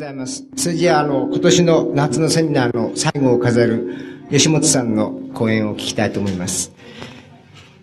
[0.00, 0.46] ございます。
[0.56, 6.72] それじゃあ、あの、今年の夏のセミナーの最後を飾る吉本さんの講演を聞きたいと思います。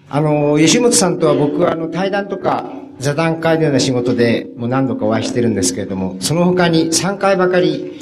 [0.09, 8.01] あの、吉本さんとは僕はあの、対談とか座談会のような仕事でもう何度かお会いしてるんですけれども、その他に3回ばかり、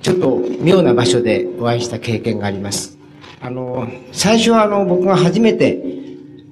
[0.00, 2.96] ちょっと妙な場所でお会いした経験があります。
[3.42, 5.78] あの、最初はあの、僕が初めて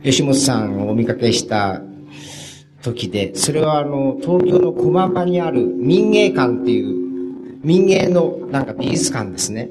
[0.03, 1.81] 吉本さんをお見かけした
[2.83, 9.69] 時で、それはあの、東京の駒場にある民芸館っていう民芸のなんか美術館ですね。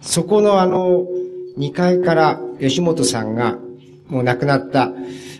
[0.00, 1.06] そこのあの、
[1.58, 3.58] 2階から吉本さんが
[4.08, 4.92] もう亡くなった、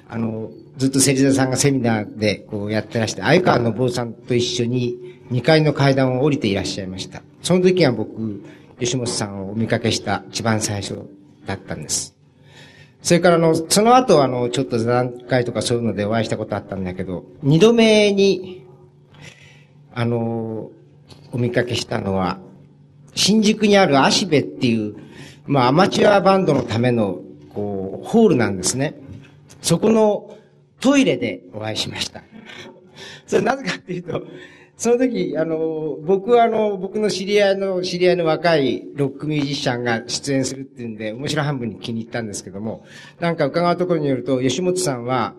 [0.08, 4.96] あの、ずっと芹沢さんがセミナーでこうやってらして、相川の坊さんと一緒に
[5.30, 7.22] 2階の階段を降りていらっしゃいました。
[7.42, 8.42] その時は僕、
[8.78, 10.98] 吉本さんをお見かけした一番最初
[11.46, 12.14] だったんです。
[13.02, 18.64] それからあの、その後あの、ちょっと座談会とかそういうのでお会いしたことあったんだけど、二度目に、
[19.92, 20.70] あの、
[21.32, 22.38] お見かけしたのは、
[23.14, 24.96] 新宿にある足部っていう、
[25.46, 27.18] まあアマチュアバンドのための、
[27.52, 28.94] こう、ホールなんですね。
[29.60, 30.36] そこの
[30.80, 32.22] トイレでお会いしました。
[33.26, 34.22] それなぜかっていうと、
[34.82, 42.84] その時、あの、僕はあの、僕の知り合いの、知り合いの若いロックミュージシャンが出演するっていうんで、面白半分に気に入ったんですけども、
[43.20, 45.36] なんか伺うところによると、吉本さんは、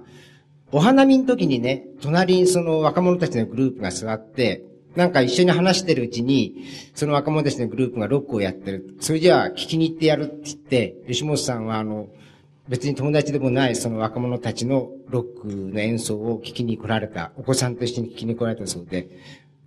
[0.72, 4.64] お花見の時にね、隣にその若者たちのグループが座って、
[4.96, 6.64] なんか一緒に話してるうちに、
[6.96, 8.96] その若者たちのグループがロックをやってる。
[9.02, 12.08] それじゃあ聞きに行ってやるって言って、吉本さんはあの、
[12.68, 19.10] 別に友達でもないその若者たちのロックの演奏を聞きに来られた、お子さんと一緒に聞きに来られたそうで、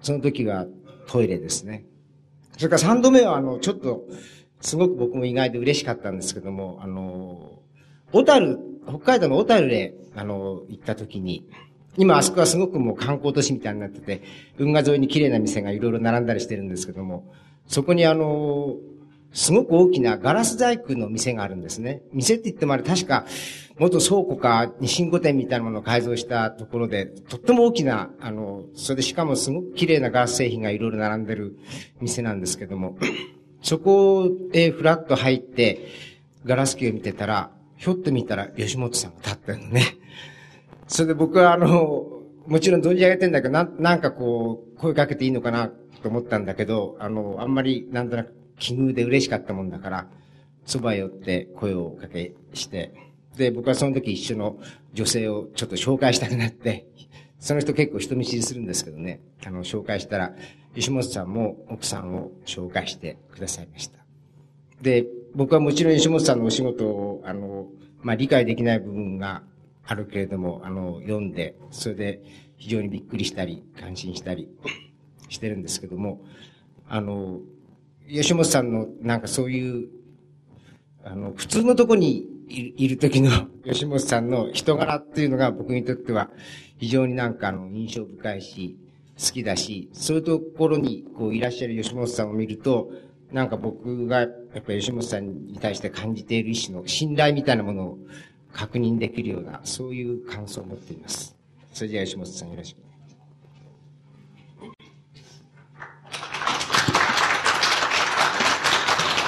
[0.00, 0.66] その時は
[1.06, 1.84] トイレですね。
[2.56, 4.05] それから三度目はあの、ちょっと、
[4.61, 7.61] すごく僕も意外で嬉しかったんですけども、あの、
[8.12, 11.47] 小樽、北海道の小樽で、あの、行った時に、
[11.98, 14.22] 今あそこはすごくもう観光都市みたいになってて、
[14.58, 17.31] 運河沿いに綺麗な店がいろいろ並んだりしてるんですけども、
[17.66, 18.77] そこにあの、
[19.36, 22.00] すごく大きなガラス細工の店があるんですね。
[22.12, 23.26] 店って言ってもあれ確か
[23.78, 31.58] 元倉庫か日清古店みたいなものを改造したところで、とっても大きな、あの、それでしかもすごく綺麗なガラス製品がいろいろ並んでる
[32.00, 32.96] 店なんですけども、
[33.60, 35.88] そこへフラッと入って、
[36.46, 39.82] ガラス機を見てたら、ひょっと見たら吉本さんが立ってるのね。
[40.88, 45.69] それで僕はあの、もちろん存じ上げてんだけど、ななんかこう、声かけていいのかな
[46.02, 50.09] と思ったんだけど、あの、あんまりなんとなく奇遇で嬉しかったもんだから、
[50.65, 52.93] そば寄って声をかけして、
[53.37, 54.59] で、僕はその時一緒の
[54.93, 56.87] 女性をちょっと紹介したくなって、
[57.39, 60.34] その人結構人見知りするんですけどね、あの、紹介したら、
[60.75, 63.99] 石本さんも奥さんを紹介してくださいました。
[64.83, 67.69] で、僕はもちろん石本さんのお仕事を、あの、
[68.03, 69.43] まあ、理解できない部分が
[69.84, 72.23] あるけれども、あの、読んで、それで
[72.56, 74.49] 非常にびっくりしたり、感心したり
[75.28, 76.23] してるんですけども、
[76.88, 77.41] あの、
[78.09, 79.89] 吉本さんのなんかそういう、
[81.05, 83.31] あの、普通のとこにいる時の
[83.65, 86.31] 吉本さんの人柄っていうのが僕にとっては
[86.78, 88.77] 非常になんかあの印象深いし、
[89.19, 92.91] 好きだし、そういうところにこういらっしゃる吉本さんを見ると、
[93.33, 94.31] なんか僕がやっ
[94.62, 97.99] ぱり吉本さんに対して感じている意志の信頼みたいなものを
[98.53, 101.34] 確認できるような、そういう感想を持っています。
[101.73, 102.85] それじゃあ吉本さんよろしく。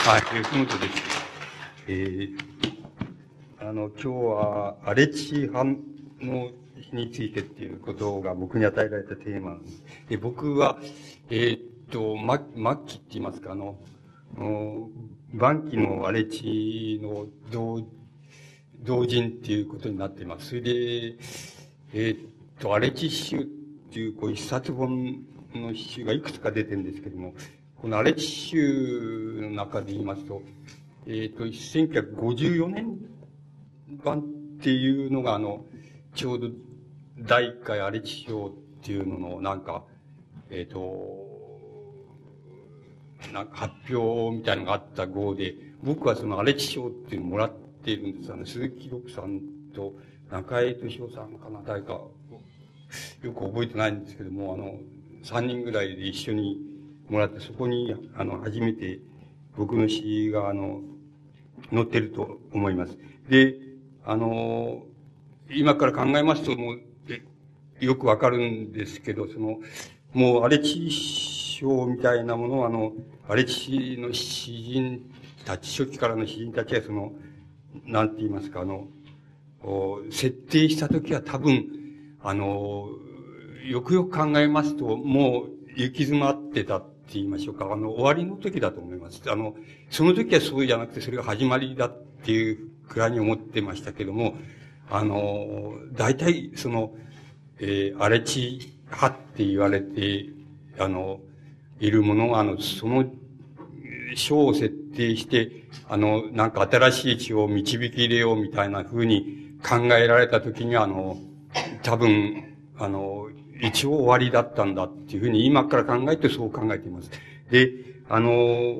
[0.08, 1.02] はい、吉本です。
[1.86, 2.38] えー、
[3.60, 5.64] あの、今日は、荒れ地派
[6.22, 6.48] の
[6.80, 9.58] 日についてっていうことが僕に与えられたテーマ
[10.08, 10.78] で、僕は、
[11.28, 11.60] えー、っ
[11.90, 13.76] と、末期って言いますか、あの、
[15.34, 17.86] 晩期の荒れ地の同、
[18.80, 20.48] 同人っていうことになっています。
[20.48, 22.18] それで、えー、っ
[22.58, 23.44] と、荒れ地集っ
[23.92, 25.22] ていう、こう、一冊本
[25.54, 27.34] の詩がいくつか出てるんですけども、
[27.80, 30.42] このアレチ州の中で言いますと、
[31.06, 32.98] えっ、ー、と、1954年
[34.04, 34.22] 版っ
[34.60, 35.64] ていうのが、あの、
[36.12, 36.48] ちょうど
[37.20, 38.50] 第一回アレチ賞っ
[38.82, 39.84] ていうのの、なんか、
[40.50, 41.24] えっ、ー、と、
[43.32, 45.54] なんか発表みたいなのがあった号で、
[45.84, 47.52] 僕はそのアレチ賞っていうのをもらっ
[47.84, 48.32] ているんです。
[48.32, 49.40] あの、鈴木六さん
[49.72, 49.94] と
[50.32, 52.10] 中江敏夫さんかな、誰か、よ
[53.32, 54.80] く覚えてないんですけども、あの、
[55.22, 56.67] 三人ぐらいで一緒に
[57.08, 59.00] もらって、そこに、あの、初めて
[59.56, 60.80] 僕の詩が、あの、
[61.72, 62.96] 載ってると思います。
[63.28, 63.56] で、
[64.04, 64.82] あの、
[65.50, 66.80] 今から考えますと、もう、
[67.80, 69.58] よくわかるんですけど、その、
[70.12, 72.92] もう、荒地賞みたいなものは、あの、
[73.28, 75.10] 荒地の詩人
[75.44, 77.12] たち、初期からの詩人たちは、その、
[77.84, 78.88] なんて言いますか、あの、
[80.10, 81.66] 設定したときは多分、
[82.22, 82.88] あの、
[83.66, 87.64] よくよく考えますと、もう、行き詰まってたって言いましょうか。
[87.72, 89.22] あの、終わりの時だと思います。
[89.28, 89.56] あの、
[89.88, 94.34] その時はそうじゃなくて、それが始まりだっていうくらいに思ってましたけども、
[94.90, 96.94] あの、大体、その、
[97.60, 100.26] えー、荒れ地派って言われて、
[100.78, 101.20] あの、
[101.80, 103.06] いるものが、あの、その、
[104.14, 111.16] 章を設定して、あの、なんか新しい血を導き入れようみたいな風に考えられた時には、あの、
[111.82, 113.28] 多分、あの、
[113.60, 117.10] 一応終わりだったんだっていうふうに今から考えてそう考えています。
[117.50, 117.70] で、
[118.08, 118.76] あの、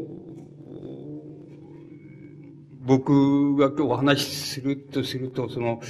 [2.81, 5.81] 僕が今日お話しするとすると、その、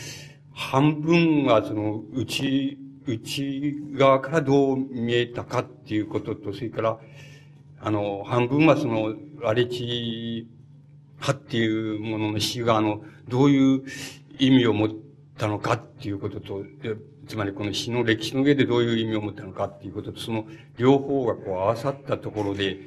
[0.53, 6.99] 半分はその、内、内側からどう見えたかっていうことと、それから、
[7.81, 10.49] あの、半分はその、荒れ地
[11.21, 13.83] 派っていうものの死が、あの、どういう
[14.39, 14.89] 意味を持っ
[15.37, 16.65] たのかっていうことと、
[17.29, 20.47] つまりこの詩の歴史の上でどういう意味を持ったのかっていうことと、その
[20.79, 22.79] 両方がこう合わさったところで、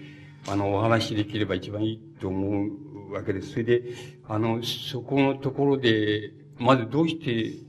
[0.47, 2.67] あの、お話しできれば一番いいと思
[3.09, 3.51] うわけです。
[3.51, 3.83] それで、
[4.27, 7.59] あの、そこのところで、まずどうして、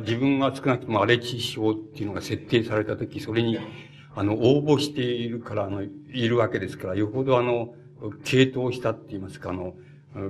[0.00, 3.58] 自分が少なくとも荒れ地症っていうのが設定されたとき、それに、
[4.14, 5.88] あの、応募しているから、あの、い
[6.26, 7.74] るわけですから、よほどあの、
[8.24, 9.74] 傾倒したって言いますか、あの、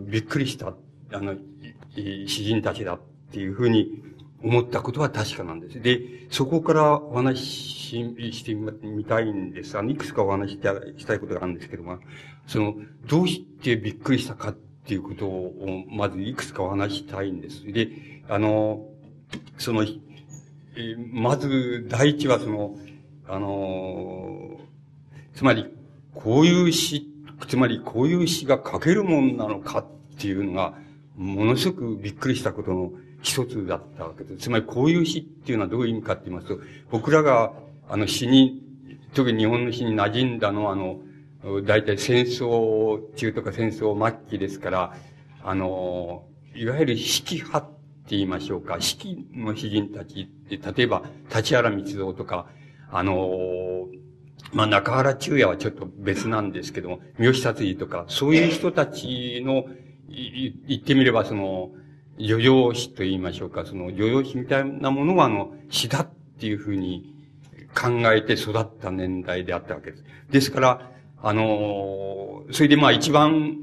[0.00, 0.74] びっくりした、
[1.12, 1.36] あの、
[1.94, 3.00] 詩人たちだっ
[3.30, 4.02] ていうふうに
[4.44, 5.80] 思ったことは確かなんです。
[5.80, 6.00] で、
[6.30, 9.78] そこからお話ししてみたいんです。
[9.78, 10.60] あの、いくつかお話し
[10.98, 11.98] したいことがあるんですけども、
[12.46, 12.74] その、
[13.06, 17.64] どうしてびっくりしたかっていうことを、まずいくつかお話したいんです。
[17.64, 17.88] で、
[18.28, 18.86] あの、
[19.56, 19.88] その、え
[21.10, 22.76] まず、第一はその、
[23.26, 24.60] あの、
[25.34, 25.74] つまり、
[26.12, 27.10] こういう詩、
[27.48, 29.86] つまりこういう詩が書けるもんなのかっ
[30.18, 30.74] ていうのが、
[31.16, 32.92] ものすごくびっくりしたことの
[33.24, 34.44] 一つだったわけです。
[34.44, 36.58] つまりこういう詩っていうのはどういう意味かって言いますと、
[36.90, 37.52] 僕らが
[37.88, 38.62] あの詩に、
[39.14, 41.00] 特に日本の詩に馴染んだのはあの、
[41.64, 44.96] 大体戦争中とか戦争末期ですから、
[45.42, 46.24] あの、
[46.54, 47.76] いわゆる式派って
[48.10, 51.02] 言いましょうか、式の詩人たちって、例えば、
[51.34, 52.46] 立原光蔵とか、
[52.90, 53.88] あの、
[54.52, 59.64] まあ、中原中也はちょっと別なんですけども、三好達治とか、そういう人たちの、
[60.08, 61.70] 言ってみればその、
[62.18, 66.08] 漁業詩と言いましょうか、その漁業詩みたいなものはあの、詩だっ
[66.38, 67.14] ていうふうに
[67.74, 70.04] 考えて育った年代であったわけです。
[70.30, 70.90] ですから、
[71.22, 73.56] あの、それでまあ一番、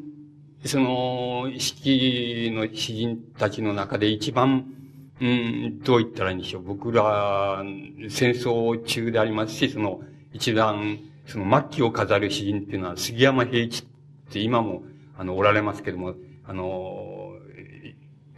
[0.66, 4.66] その、式の詩人たちの中で一番、
[5.22, 6.64] うん、どう言ったらいいんでしょう。
[6.64, 7.64] 僕ら、
[8.10, 10.02] 戦争中でありますし、その、
[10.34, 13.86] 一番、その末期を飾る詩人っていうのは杉山平一っ
[14.32, 14.84] て今も、
[15.18, 16.16] あの、おられますけども、
[16.46, 17.01] あの、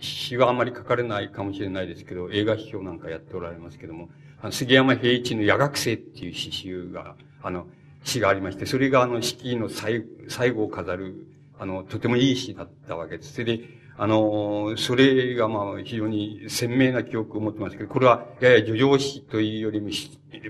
[0.03, 4.09] 詩はあまり書かれないかもしれないですけど、映画批評なんかやっておられますけども、
[4.41, 7.67] あの杉山平一の夜学生っていう詩集が、あの、
[8.03, 11.27] 詩がありまして、それがあの、式の最最後を飾る、
[11.57, 13.33] あの、とてもいい詩だったわけです。
[13.33, 13.63] それで、
[13.97, 19.89] あの、それがまあ、非常に鮮明な記憶を持ってますけど、これは、やや叙情詩というよりも、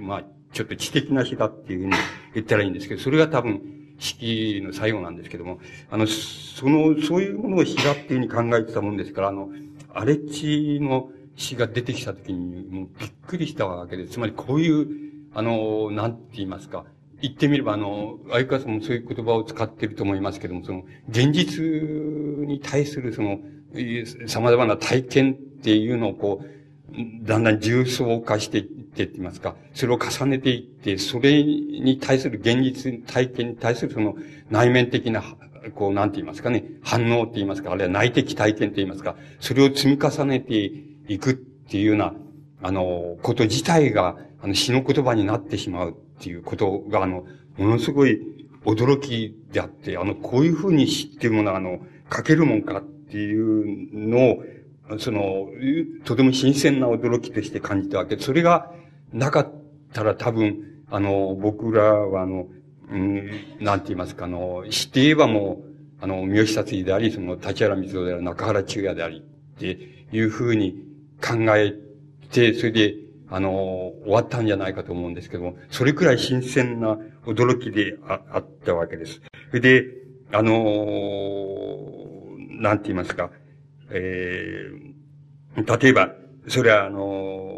[0.01, 0.23] まあ、
[0.53, 1.93] ちょっと知的な詩だっていうふうに
[2.35, 3.61] 言ったらいいんですけど、それが多分、
[4.03, 5.59] 式の最後なんですけども、
[5.89, 9.49] あの、その、そういうものを詩だっていうふうに考えてたもんですから、あの、
[9.93, 14.13] 荒れ地の詩が出てきたときに、もうびっくりしたわけです。
[14.13, 14.87] つまりこういう、
[15.33, 16.85] あの、なんて言いますか、
[17.21, 23.39] 言ってみれば、あの、相川さんもそういう言葉を使ってると思いますけども、その、現実に対するその、
[24.27, 26.62] 様々な体験っていうのをこう、
[27.23, 34.15] だんだん重層化していってって言いますか、それを重ねていって、それに対する現実体験に対するその
[34.51, 35.23] 内面的な、
[35.75, 40.71] こう、なんて言いますかね、反応って言いますか、あるいは内的体験って言いますか、それを積み重ねて
[41.07, 42.13] いくっていうような、
[42.61, 47.25] あの、こと自体が、あの、詩の言葉になってしまうっていうことが、あの、
[47.57, 48.21] ものすごい
[48.65, 51.79] 驚きであって、あの、こういうふうに詩っていうものは、あの、
[52.15, 54.43] 書けるもんかっていうのを、
[54.99, 55.47] その、
[56.03, 58.71] とても新鮮な驚きとして感じたわけ、それが
[59.11, 59.51] なかっ
[59.93, 62.47] たら多分、あの、僕らはあの、
[62.91, 65.63] うん、なんて言いますか、あの、知って言えばも
[66.01, 70.85] う、あの、三好達治であり、その、立原光夫であり、中原中也であり、っていうふうに
[71.21, 71.73] 考え
[72.31, 72.95] て、それで、
[73.29, 79.21] あの、終わったんじゃないかと思うんですけども、それくらい新鮮な驚きでああったわけです。
[79.49, 79.85] それで、
[80.31, 81.79] あの、
[82.49, 83.31] なんて言いますか、
[83.93, 86.11] えー、例えば、
[86.47, 87.53] それはあの、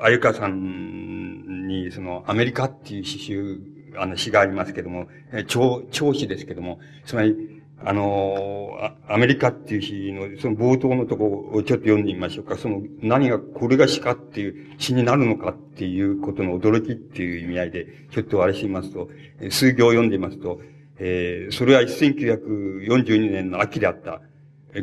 [0.00, 3.60] あゆかさんに、その、アメリカっていう詩集、
[3.96, 5.06] あの詩がありますけども、
[5.46, 8.76] 超、超詩ですけども、つまり、あの、
[9.08, 12.56] アメリカっていう詩の、その冒頭のとこをちょっと読んでみましょうか。
[12.56, 19.08] その、何が、これが詩かっていう詩になるのかっていうことの驚きっていう意味合いで、ちょっとあれしますと、
[19.50, 20.60] 数行読んでみますと、
[20.98, 24.20] えー、それは1942年の秋であった。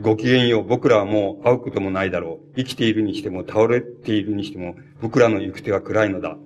[0.01, 2.55] ごきげんよう、僕らはもう会うこともないだろう。
[2.57, 6.37] 生きているにしても、倒れているにしても、僕らの行く手は暗いのだ。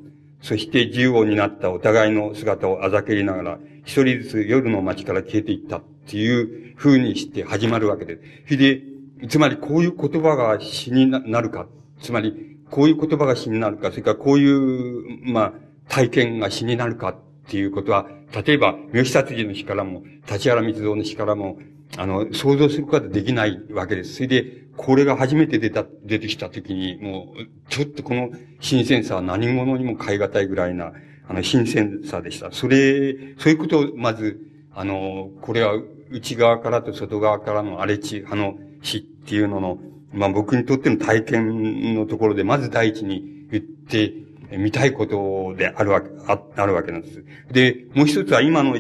[0.42, 8.58] そして自由を担ったお互いの姿をあざけりながら、一人ずつ夜の街から消えていったっていう風にして始まるわけです。
[8.58, 8.82] で、
[9.28, 11.68] つまりこういう言葉が死になるか、
[12.02, 15.54] つまりこういう言葉が死になるか、それからこういう、まあ、
[15.88, 17.16] 体験が死になるかっ
[17.48, 18.08] ていうことは、
[18.46, 21.58] 例えば、三好達治の死からも、立原密造の死からも、
[21.98, 24.16] あの、想像することはできないわけです。
[24.16, 24.46] それで、
[24.78, 28.30] これが初めて出た、出てきたときに、もう、ちょっとこの
[28.60, 30.94] 新鮮さは何者にも変え難いぐらいな、
[31.28, 32.52] あの、新鮮さでした。
[32.52, 34.40] それ、そういうことを、まず、
[34.74, 35.74] あの、これは
[36.12, 39.80] 内側からと外側からの荒れ地派の死っていうのの、
[40.14, 44.14] まあ僕にとっての体験のところで、まず第一に言って
[44.58, 47.24] みたいことであるわけ、ああるわけなんです。
[47.52, 48.78] で、もう一つは今の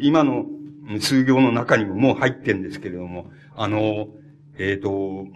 [0.00, 0.46] 今の
[1.00, 4.08] 数行の中にももう入ってんですけれども、あの、
[4.58, 5.26] えっ、ー、と、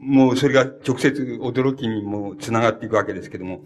[0.00, 3.60] もうそれが直接驚きにも繋がっていくわけですけども、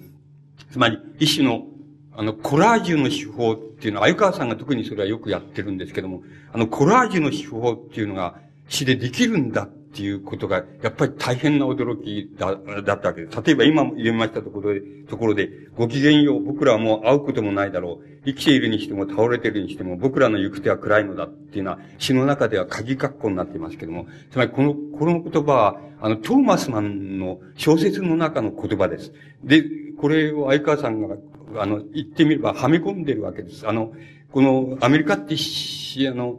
[0.71, 1.67] つまり一種の、
[2.15, 13.43] あの、コラージュの手法っていうのは、鮎川さんが特にそれはよくやってるんですけども、あの、コラージュの手法っていうのが詩でできるんだっっていうことが、やっぱり大変な驚きだ、だったわけです。
[13.43, 18.07] 例えば今読みましたところで、ところで、ご機嫌よう、僕らはもう会うこともないだろう。
[18.25, 29.13] 生きているにしても倒れているにしても、僕らの行く手は暗いのだっていうのは、詩の中では鍵括弧になっていますけども、つまりこの、この言葉は、あの、トーマスマンの小説の中の言葉です。
[29.45, 29.63] で、
[29.99, 31.17] これを相川さんが、
[31.57, 33.69] あの、言ってみればはめ込んでるわけです。
[33.69, 33.93] あの、
[34.31, 36.39] このアメリカって詩、あの、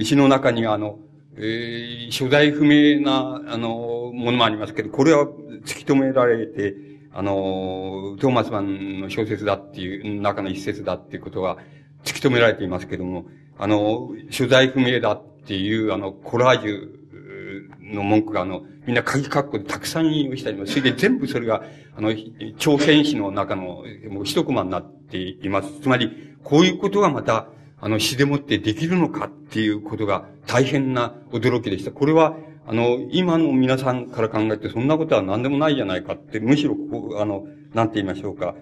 [0.00, 1.00] 詩の中に、あの、
[1.36, 5.26] えー、所在不明な、あの、ものもありますけど、これは
[5.64, 6.74] 突き止められて、
[7.12, 11.58] あの、トーマスマンの小説だっていう、中の一節だっていうことが
[12.04, 13.26] 突き止められていますけども、
[13.58, 21.62] あの、所在不明だっていう、あの、コラージュの文句が、あの、みんな鍵括弧でたくさん引用したりも、それで全部それが、
[21.96, 22.12] あの、
[22.58, 25.80] 長編詩の中の、もう一コマになっています。
[25.80, 27.48] つまり、こういうことがまた、
[27.84, 31.92] あの、詩でもってできるのかっていうことが大変な驚きでした。
[31.92, 32.34] これは、
[32.66, 38.54] あの、今の皆さんから考えてそんなことは何でもないじゃないかって、むしろこう、あの、なんて言いましょうか。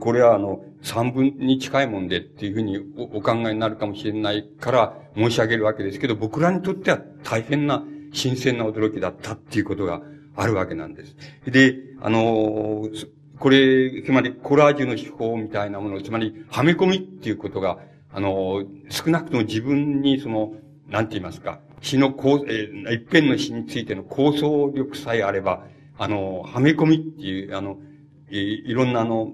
[0.00, 10.00] これはあの、三分に近いもんでっていうふうにお考えになるかもしれないから申し上げるわけですけど、僕らにとっては大変な新鮮な驚きだったっていうことが
[10.34, 11.14] あるわけなんです。
[11.44, 12.88] で、あの、
[13.38, 17.78] これ、つまりコラージュの手法みたいなもの、つまりはめ込みっていうことが
[18.12, 20.54] あの、少なくとも自分にその、
[20.88, 25.64] なんて言いますか、詩の構、えー、一辺の詩についての構想力さえあれば、
[25.98, 27.78] あの、はめ込みっていう、あの、
[28.30, 29.32] えー、いろんなあの、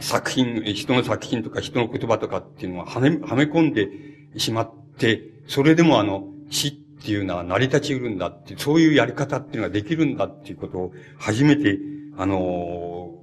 [0.00, 3.88] 作品、人の作品とか人の言葉とかっていうのははめ、はめ込んで
[4.36, 11.78] しまって、それでもあの、詩っていうのは成り立ちうるんだって、そういうやり方っていうのができるんだっていうことを初めて、
[12.16, 13.14] あの、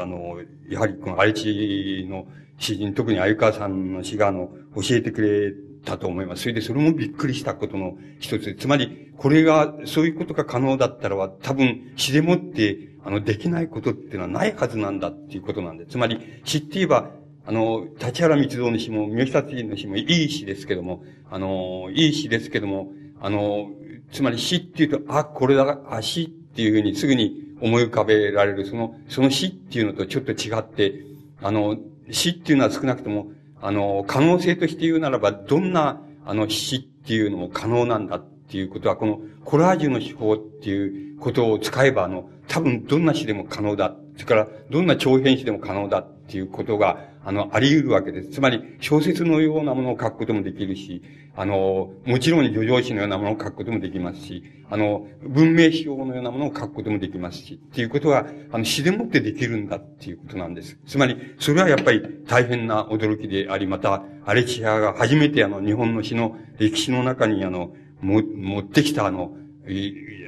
[0.00, 2.26] あの、やはりこの愛知の
[2.58, 5.52] 詩人、特に鮎川さんの詩が、あの、教えてくれ
[5.84, 6.42] たと思います。
[6.42, 8.54] それでそれもびっくりしたことの一つ。
[8.54, 15.86] つまり、これが、そういうことが可能だったらは、多分、詩でもって、あの、できないことっていうのはないはずなんだっていうことなんで。
[15.86, 17.10] つまり、詩って言えば、
[17.46, 23.70] あの、立原密造の詩も、三好達人の詩もいい詩ですけども、あの、いい詩ですけども、あの、
[24.10, 31.04] つまり詩っていうと、あ、これだ、あ、詩っていうふうにすぐに思い浮かべられる、その、その詩っていうのとちょっと違って、
[31.42, 31.78] あの、
[32.10, 33.28] 死っていうのは少なくとも、
[33.60, 43.96] あの、可能性として言うならば、どんな、あの、死っていうのも可能なんだっていうことは、このコラージュの手法っていうことを使えば、あの、多分どんな死でも可能だ。
[44.14, 48.30] それから、どんな長編死でも可能だっていうことが、あの、あり得るわけです。
[48.30, 51.02] つまり、小説のようなものを書くこともできるし、
[51.34, 60.78] あの、もちろん叙情詩のようなものを書くこともできますし、あの、文明史用のようなものを書くこともできますし、っていうことは、あの、詩でもってできるんだっていうことなんです。
[60.86, 69.36] つまり、それはやっぱり大変な驚きであり、また、アレチアが初めてあの、日本の詩の歴史の中にあの、も、持ってきたあの、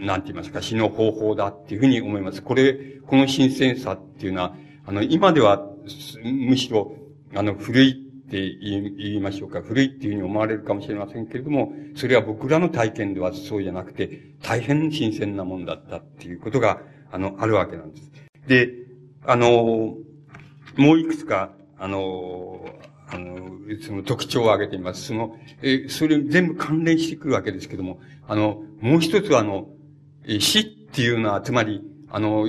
[0.02, 2.42] なんて言いますか、詩の方法だっていうふうに思います。
[2.42, 2.74] これ、
[3.06, 4.56] この新鮮さっていうのは、
[4.88, 5.68] あの、今では、
[6.24, 6.96] むしろ、
[7.34, 9.60] あの、古いって言いましょうか。
[9.60, 16.80] 古いっていうふうに思われるかもしれませんけれども、それは僕らの体験ではそうじゃなくて、大変新鮮なもんだったっていうことが、
[17.12, 18.10] あの、あるわけなんです。
[18.46, 18.70] で、
[19.26, 19.94] あの、
[20.78, 22.64] もういくつか、あの、
[23.08, 25.08] あの、その特徴を挙げています。
[25.08, 29.68] その、え、それ全部関連してくるわけですけども、あの、もう一つはあの、
[30.40, 32.46] 死っていうのは、つまり、あの、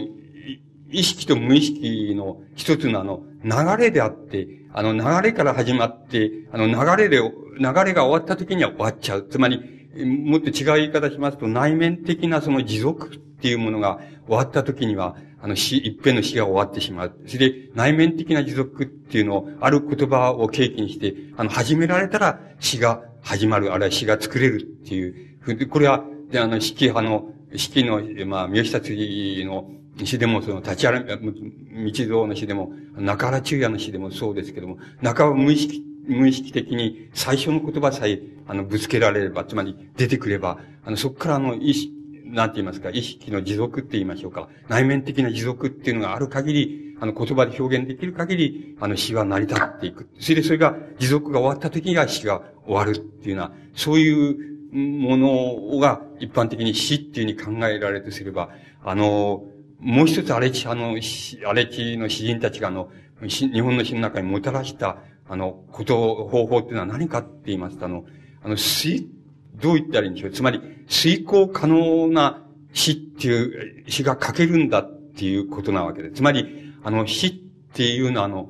[0.92, 9.28] 意識と無意識の一つのあの、流れであって、あの、流れから始まって、あの、流れで、流れが終わった時には終わっちゃう。
[9.30, 17.14] つまり、もっと違う言い方しますと、内面的なその持続っていうものが終わった時には、あの死、一遍の死が終わってしまう。
[17.26, 29.72] それで、内面的な持続っていうのを、ある言葉を契機にして、あの、始められたら死が始まる、あるいは死が作れるっていう、これは、で、あの、式派の、式の、まあ、三好達の
[30.06, 41.94] 詩でも、その、立ち原、道蔵の詩でも、中原中也の詩でもそうですけども、中は無意識、無意識的に最初の言葉さえ、あの、ぶつけられれば、つまり出てくれば、あの、そこからあの、意識、
[42.26, 44.50] なんて言いますか、意識の持続って言いましょうか。
[44.68, 50.10] 内面的な持続っていうのがある限り、あの言葉で表現できる限り、あの死は成り立っていく。
[50.20, 58.50] それでそれが、持続が終わった時が死が終わるっていうような、そういうものが一般的に死っていうふうに考えられるとすれば、
[58.84, 59.44] あの、
[59.80, 60.98] もう一つ荒地、あの、
[61.46, 62.90] 荒地の詩人たちがあの、
[63.28, 68.06] 日本の詩の中にもたらした、あの、こと、方法っていうのは何かって言いますと、あの、
[68.44, 69.08] あの、水、
[69.56, 70.32] どう言ったらいいんでしょう。
[70.32, 76.16] つまり、遂行可能な死っていう、死が書けるんだっていうことなわけです。
[76.16, 77.34] つまり、あの、死っ
[77.74, 78.50] ていうのは、あの、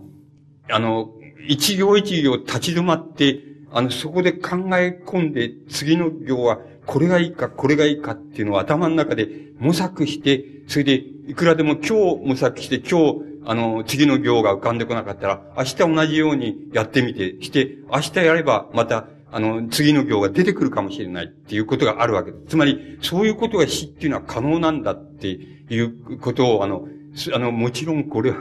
[0.72, 1.10] あの、
[1.48, 3.40] 一行一行立ち止まって、
[3.72, 6.60] あの、そこで考え込んで、次の行は、
[6.90, 9.30] これがいいか、これがいいかっていうのを頭の中で
[9.60, 10.96] 模索して、それで、
[11.28, 22.46] いくらでも今日模索して、今日、あの、次の行が浮かんでこなかったら、明日同じようにやってみて、して、明日やればまたあの、次の行が出てくるかもしれないっていうことがあるわけです。
[22.48, 26.88] つまり、そういうことが死っていうのは可能なんだっていうことを、あの、
[27.36, 28.38] あの、もちろんこれは、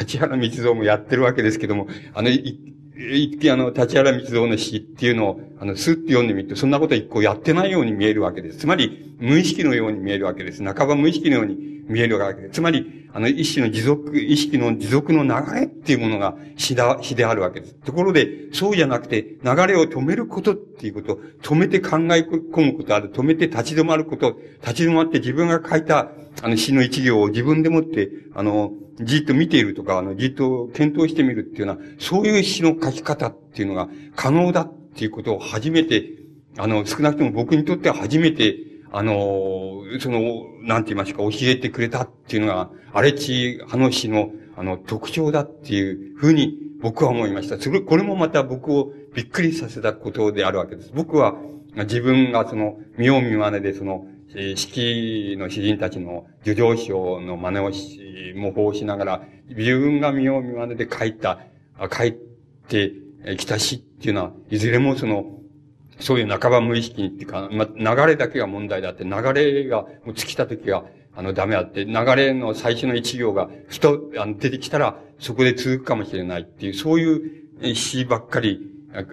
[0.00, 2.30] 立原道蔵もやってるわけですけども、あの、
[2.98, 8.58] 一見あの、立原道蔵の詩っていうのを、あの、スッて読んでみると、そんなこと一個やってないように見えるわけです。
[8.58, 10.64] つまり、無意識のように見えるわけです。
[10.64, 12.54] 半ば無意識のように見えるわけです。
[12.54, 17.74] つまり、あの、意識の持続、意識の持続の流れっていうものが詩だ、詩であるわけです。
[17.74, 36.12] ところで、そうじゃなくて、流れを止めることっていうこと、止めて考え込むことある、止めて立ち止まること、立ち止まって自分が書いた、あの、詩の一行を自分でもって、あの、じっと見ているとか、あの、じっと検討してみるっていうのは、そういう詩の書き方っていうのが可能だっていうことを初めて、
[36.58, 38.56] あの、少なくとも僕にとっては初めて、
[38.92, 47.58] あの、その、なんて言いますか、教えてくれたっていうのが、荒地派の詩の、あの、特徴だっていうふうに僕は思いました。
[47.58, 50.92] それ、これもまた僕をびっくりさせたことであるわけです。
[50.94, 51.36] 僕は、
[51.74, 54.06] 自分がその、見よう見まねでその、
[54.38, 61.40] えー、式の詩人たちの叙情書の真似をし、模倣しながら、自分が見よう見まねで書いた、
[61.90, 62.14] 書い
[62.68, 62.92] て
[63.38, 65.40] きた詩っていうのは、いずれもその、
[65.98, 78.60] そういう半ば無意識にっていうか、ま、流れだけが問題だって、流れがもう尽きた時が、あの、ダメだって、流れの最初の一行が、ふと、あの、出てきたら、そこで続くかもしれないっていう、そういう詩ばっかり、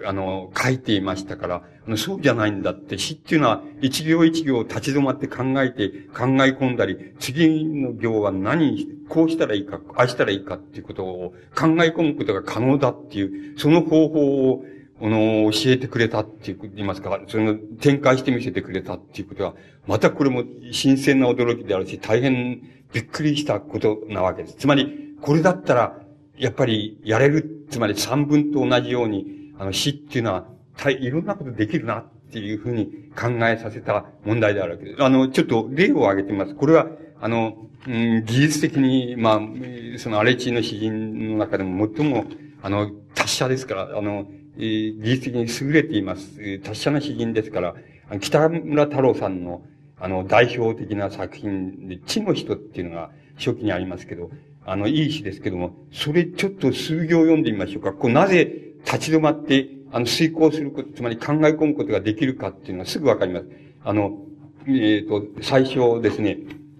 [0.04, 1.62] あの、書いていましたから、
[1.96, 14.64] そうじゃないんだって、詩っていうのは一行一行立ち止まって考えて、考え込んだり、次の行は何、こうしたらいいか、あしたらいいかっていうことを考え込むことが可能だっていう、その方法を、
[15.02, 19.54] あの、教えてくれたっていう、言いますか、その、展開してみせてくれたっていうことは、
[19.86, 22.62] またこれも新鮮な驚きであるし、大変
[22.94, 24.56] びっくりしたことなわけです。
[24.56, 25.98] つまり、これだったら、
[26.38, 30.46] やっぱりやれる、つまり三分と同じように、あの、死っていうのは、
[30.90, 35.02] いろんなことできるなっていうふうに考えさせた問題であるわけです。
[35.02, 36.54] あの、ちょっと例を挙げてみます。
[36.54, 36.88] これは、
[37.20, 42.24] あの、うん、技術的に、まあ、その荒地の詩人の中でも最も、
[42.62, 46.58] あの、達者ですから、あの、技術的に優れています。
[46.60, 47.74] 達者な詩人ですから、
[48.20, 49.62] 北村太郎さんの、
[49.98, 54.30] あの、代表的な作品で、地の人っていうのが初期にありますけど、
[54.66, 57.92] あの、いい詩ですけども、それちょっと数行読んでみましょうか。
[57.92, 63.46] こう、なぜ立ち止まって、あの、遂行すること、つまり考え込むことができるかっていうのはすぐわかります。
[63.84, 64.18] あの、
[64.66, 66.38] えっ、ー、と、最初ですね、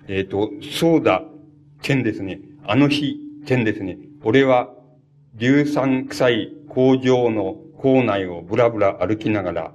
[0.08, 0.50] えっ、ー、と、
[0.80, 1.22] そうだ、
[1.80, 2.40] 点ですね。
[2.64, 3.98] あの日、点ですね。
[4.24, 4.74] 俺は、
[5.36, 9.72] 硫酸臭い工場の校内をぶらぶら歩きながら、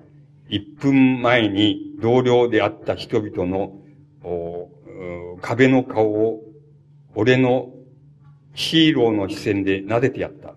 [0.50, 3.72] 一分前に同僚であった人々の、
[4.22, 4.68] お
[5.42, 6.42] 壁の顔を、
[7.16, 7.70] 俺の
[8.54, 10.56] ヒーローの視線で撫でてやった。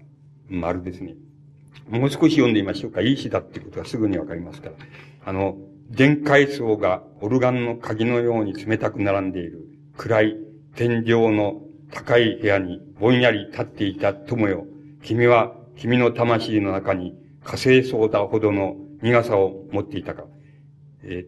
[0.49, 1.14] 丸ですね。
[1.88, 3.01] もう少し読んでみましょうか。
[3.01, 4.75] いい詩だってことがすぐにわかりますから。
[5.25, 5.57] あの、
[5.90, 10.37] 電解層がオルガンの鍵のように冷たく並んでいる暗い
[10.75, 14.66] 天井の高い部屋にぼんやり立っていた友よ。
[15.03, 17.14] 君は君の魂の中に
[17.45, 20.25] 火星そうだほどの苦さを持っていたか。
[21.03, 21.27] え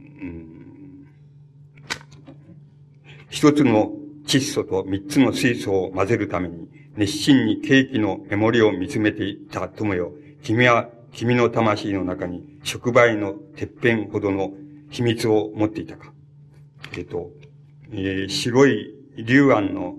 [0.00, 1.06] うん、
[3.28, 3.92] 一つの
[4.26, 10.12] 窒素と三つの水素を混ぜるために、熱心にケーキのメモリを見つめていた友よ。
[10.42, 14.52] 君は、君の魂の中に、触媒のてっぺんほどの
[14.90, 16.12] 秘密を持っていたか。
[16.96, 17.30] えっ、と、
[17.90, 19.96] えー、白い硫酸の、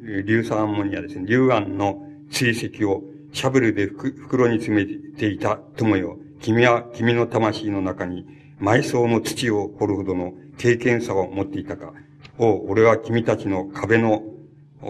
[0.00, 1.26] 硫酸アンモニアですね。
[1.26, 6.18] 硫酸の追跡をシャベルで袋に詰めていた友よ。
[6.40, 8.26] 君は君の魂の中に
[8.60, 11.92] 埋葬の土を掘るほどの経験さを持っていたか。
[12.38, 14.22] お俺は君たちの壁の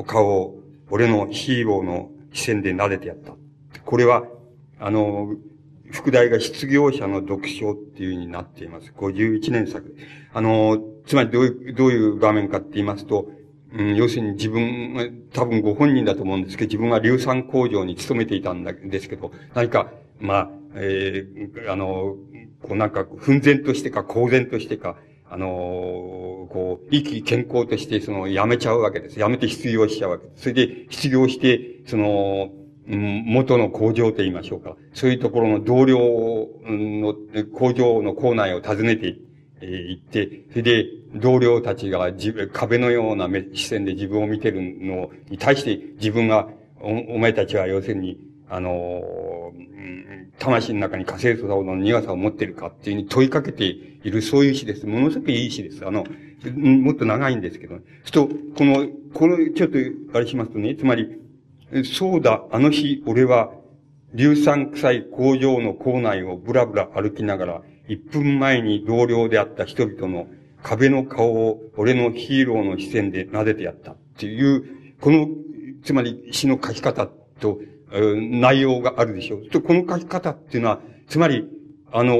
[0.06, 0.61] 顔を
[0.92, 3.32] 俺のヒーローの視線で撫でてやった。
[3.86, 4.24] これは、
[4.78, 5.36] あの、
[5.90, 8.92] 副題が失業者の読書っていう風になっています。
[8.98, 9.96] 51年作。
[10.34, 13.30] あの、つまりどういう、どういう場面かって言いますと、
[13.72, 22.16] うん、要するに自分、多分ご本人だと思うんですけど、自分は硫酸工場に勤めていたんですけど、何か、まあ、えー、あの、
[22.60, 24.96] こうなんか、奮然としてか、公然としてか、
[25.32, 25.46] あの
[26.50, 29.16] こう、意気健康として、その、辞めちゃうわけです。
[29.16, 30.42] 辞めて失業しちゃうわけです。
[30.42, 32.50] それで、失業して、その、
[32.86, 34.76] 元の工場と言いましょうか。
[34.92, 35.98] そういうところの同僚
[36.64, 37.14] の
[37.54, 39.16] 工場の構内を訪ねて
[39.62, 46.48] えー、行って、それで、同僚たちが自分、壁のような視線で自分を見てるのに対して自分が、
[46.80, 48.18] お、お前たちは要するに、
[48.48, 49.00] あの
[50.38, 54.86] 魂の中に火星素の苦さを持っているかっていうふうに問いかけている、そういう詩です。
[54.86, 55.86] ものすごくいい詩です。
[55.86, 56.04] あの、
[56.54, 59.78] もっと長いんですけど、ちょっと、この、この、ちょっと、
[60.14, 61.18] あれしますとね、つまり、
[61.84, 63.52] そうだ、あの日、俺は、
[64.14, 70.26] 硫酸臭い工場の構内をぶらぶら歩きながら、一分前に同僚であった人々の
[70.62, 74.64] 壁の顔を俺のヒーローの視線で撫でてやったっていう、
[75.00, 75.28] この、
[75.82, 77.08] つまり詩の書き方
[77.40, 77.60] と、
[78.00, 79.46] 内容があるでしょう。
[79.48, 81.48] と、この書き方っていうのは、つまり、
[81.92, 82.14] あの、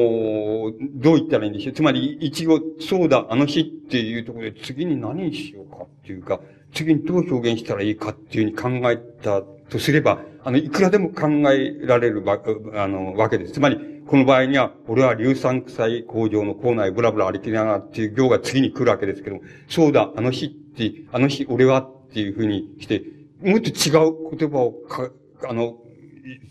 [0.95, 1.73] どう言ったらいいんでしょう。
[1.73, 6.41] つまり、一応、そうだ、あの日っていうところで、次に何にしようかっていうか、
[6.75, 12.39] 次にどう表現したらいいかっていうふうに考えたとすれば、あの、いくらでも考えられるわ、
[12.75, 13.53] あの、わけです。
[13.53, 23.05] つまり、この場合には、俺は硫酸臭い工場の構内ブラブラ歩きながらっていう行が次に来るわけですけども、そうだ、あの日って、あの日俺はっていうふうにして、
[23.43, 25.11] もっと違う言葉をか、
[25.49, 25.77] あの、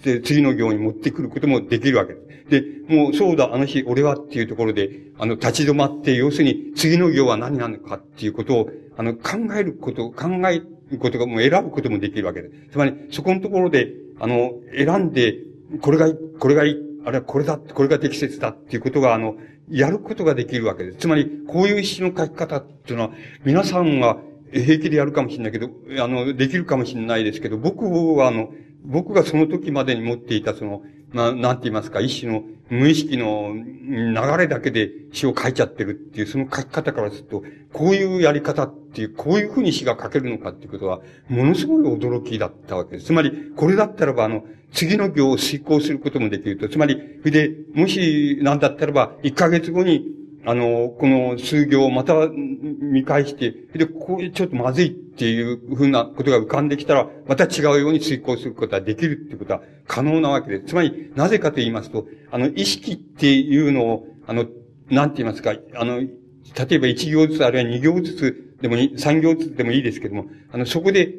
[0.04, 2.32] で次の行に持ってくることもできるわけです。
[2.50, 12.54] で、もうそうだ、あの日俺はっていうところで、あの、立ち止まって、要するに次の行は何なのかっていうことを、あの、考えること、考えることがもう選ぶこともできるわけです。
[12.74, 15.36] つまり、そこのところで、あの、選んで、
[15.82, 16.76] これがいい、これがいい、
[17.06, 19.38] あるいはこれだ、これが適切だっていうことが、あの、
[19.70, 20.98] やることができるわけです。
[20.98, 23.12] つまり、こういう詩の書き方っていうのは、
[23.46, 24.18] 皆さんは
[24.52, 25.70] 平気でやるかもしれないけど、
[26.04, 28.52] あの、できるかもしれないですけど、僕は、あの、
[28.84, 43.08] 僕がその時までに持っていたその、な、なんて言いますか、一種の無意識の流れだけで詩を書いちゃってるっていう、その書き方からすると、こういうやり方っていう、こういうふうに詩が書けるのかっていうことは、ものすごい驚きだったわけです。
[43.08, 46.70] つまり、これだったらば、あの、次の行を遂行することもできると。
[46.70, 50.06] つまり、それで、もし、なんだったらば、1ヶ月後に、
[50.46, 60.66] あの、この数行をまた見返して、で、こう、ちょっとまずいっていうふうなことが浮かんできたら、また違うように遂行することができるっていうことは可能なわけです。
[60.68, 64.48] つまり、なぜかと言いますと、あの、意識っていうのを、あの、
[64.90, 71.14] なんて言いますか、あの、例えば1行ずつ、あるいは2行ずつでもいい、3行ずつでもいいですけども、あの、そこで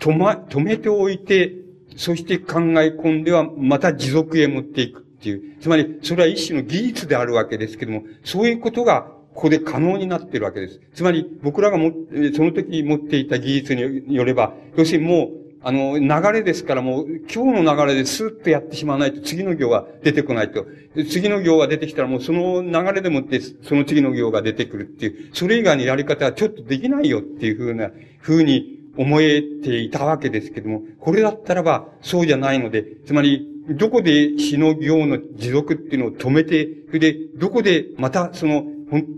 [0.00, 1.52] 止ま、止めておいて、
[1.96, 5.05] そして考え込んでは、また持続へ持っていく。
[5.18, 5.60] っていう。
[5.60, 10.80] つまり、それは一種の技術であるわけですけども、そういうことが、ここで可能になっているわけです。
[10.94, 11.92] つまり、僕らがも、
[12.34, 20.66] その時持っていた技術によれば、要するにもう、あの、流れですからもう、今日の流れでスーッとやってしまわないと、次の行が出てこないと。
[21.10, 38.64] 次の行が出てきたらもうその流れでもって、その次の行が出てくるっていう、それ以外のやり方はちょっとできないよっていうふうな、ふうに思えていたわけですけども、これだったらば、そうじゃないので、つまり、どこで死の行の持続っていうのを止めて、それで、どこでまたその、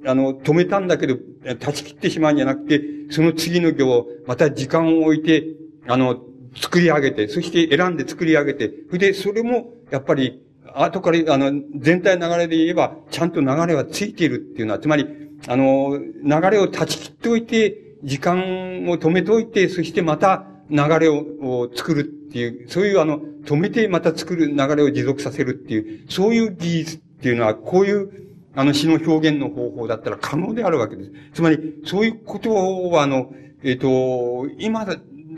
[0.07, 5.45] あの、止めたんだけど、断ち切ってしまうんじゃなくて、その次の行をまた時間を置いて、
[5.87, 6.23] あの、
[6.57, 10.43] 作り上げて、そして選んで作り上げて、それで、それも、やっぱり、
[10.75, 15.07] 後から、あの、全体の流れで言えば、ちゃんと流れはついているっていうのは、つまり、
[15.47, 22.15] あの、流れを断ち切っておいて、時間を止めておいて、そしてまた流れを作る。
[22.29, 31.13] っていう、そういうあの、止めてまた作る流れを持続させるっていう、そういう技術っていうのは、こういう、あの詩の表現の方法だったら可能であるわけです。
[31.35, 32.53] つまり、そういうこと
[32.91, 34.97] は、あの、えっ、と、今だ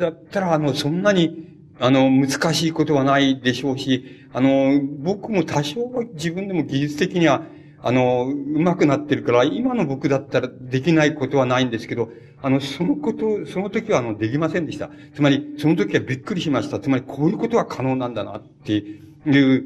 [0.08, 1.48] ったら、あの、そんなに、
[1.78, 5.80] あの、難しいことはないでしょうし、あの、僕も多少
[6.14, 7.44] 自分でも技術的には、
[7.82, 12.10] あの、上手くなってるから、今の僕だったらできないことはないんですけど、
[12.42, 14.90] あの、そのこと、その時はあの、できませんでした。
[15.14, 16.80] つまり、その時はびっくりしました。
[16.80, 19.64] つまり、こういうことは可能なんだな、っていう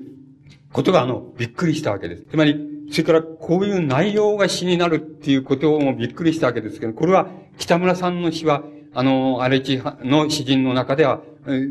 [0.72, 2.26] ことが、あの、びっくりしたわけです。
[2.30, 11.22] つまり、それから、こういう内容が詩になるっていうこともびっくりしたわけですけど、これは、北村さんの詩は、あの、荒地の詩人の中では、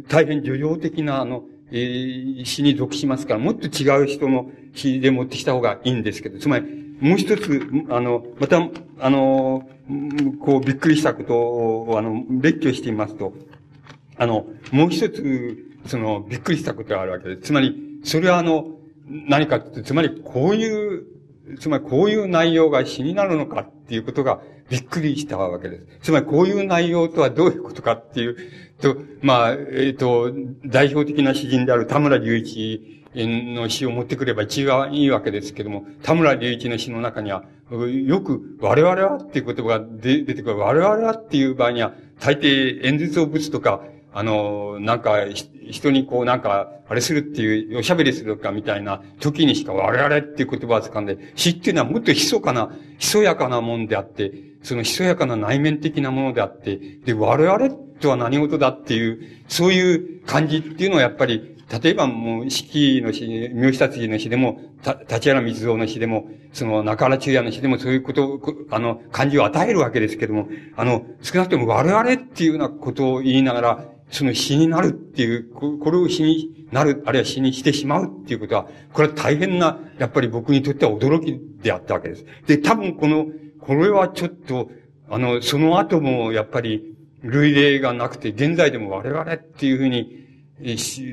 [0.07, 6.65] 大変叙情的な、あの、えー、詩に属しますから、もっと違う人の詩で持ってきた方がいいんですけど、つまり、
[6.99, 9.67] もう一つ、あの、また、あの、
[10.39, 13.33] こう、びっくりしたことを、あの、列挙してみますと、
[14.17, 17.41] あの、もう一つ、その、びっくりしたことがあるわけです。
[17.41, 21.05] つまり、それはあの、何かって、つまり、こういう、
[21.59, 25.87] つまり、こういう内容が詩になるのかっていうことが、びっくりしたわけです。
[26.03, 28.37] つまり、こういう内容とはどういうことかっていう
[28.79, 30.31] と、まあ、えっ、ー、と、
[30.65, 40.57] 代表的な詩人である田村隆一の詩を持ってくれば一番いいわけですけども、田村隆一の詩の中には、よく我々はっていう言葉が出てくる。
[40.57, 43.81] 我々はっていう場合には、大抵演説をぶつとか、
[44.13, 45.25] あの、なんか、
[45.69, 64.61] 人にこうなんか、あれするっていう、おしゃべりするかみたいな時にしか我々っていう言葉を使うんで、死っていうのはもっと密かな、ひそやかなもんであって、そのひそやかな内面的なものであって、で、我々とは何事だっていう、そういう感じっていうのはやっぱり、例えばもう、四季の詩、妙久辻の詩でも、
[65.09, 82.25] 立原密造の詩でも、その中原中也の詩でもそういうことを、あの、感じを与えるわけですけども、あの、少なくとも我々っていうようなことを言いながら、その死になるっていう、これを死になる、あるいは死にしてしまうっていうことは、これは大変な、やっぱり僕にとっては驚きであったわけです。
[82.45, 83.25] で、多分この、
[83.59, 84.69] これはちょっと、
[85.09, 90.22] あの、その後もやっぱり類例がなくて、現在でも我々っていうふうに、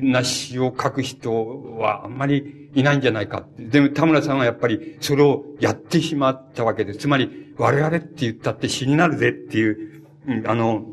[0.03, 3.45] な詩を書く人はあんまりいないんじゃないか。
[3.57, 6.99] でも田村さんはやっぱりそれをやってしまったわけです。
[6.99, 10.03] つまり、我々って言ったって死になるぜっていう、
[10.45, 10.85] あの、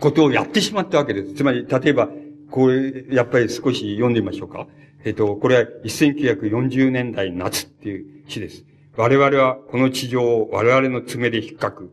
[0.00, 1.34] ことをやってしまったわけです。
[1.34, 2.08] つまり、例えば、
[2.50, 4.66] これ、やっぱり少し読んでみましょうか。
[5.04, 8.64] えっと、これは1940年代夏っていう詩です。
[8.96, 11.90] 我々はこの地上を我々の爪で引っかく、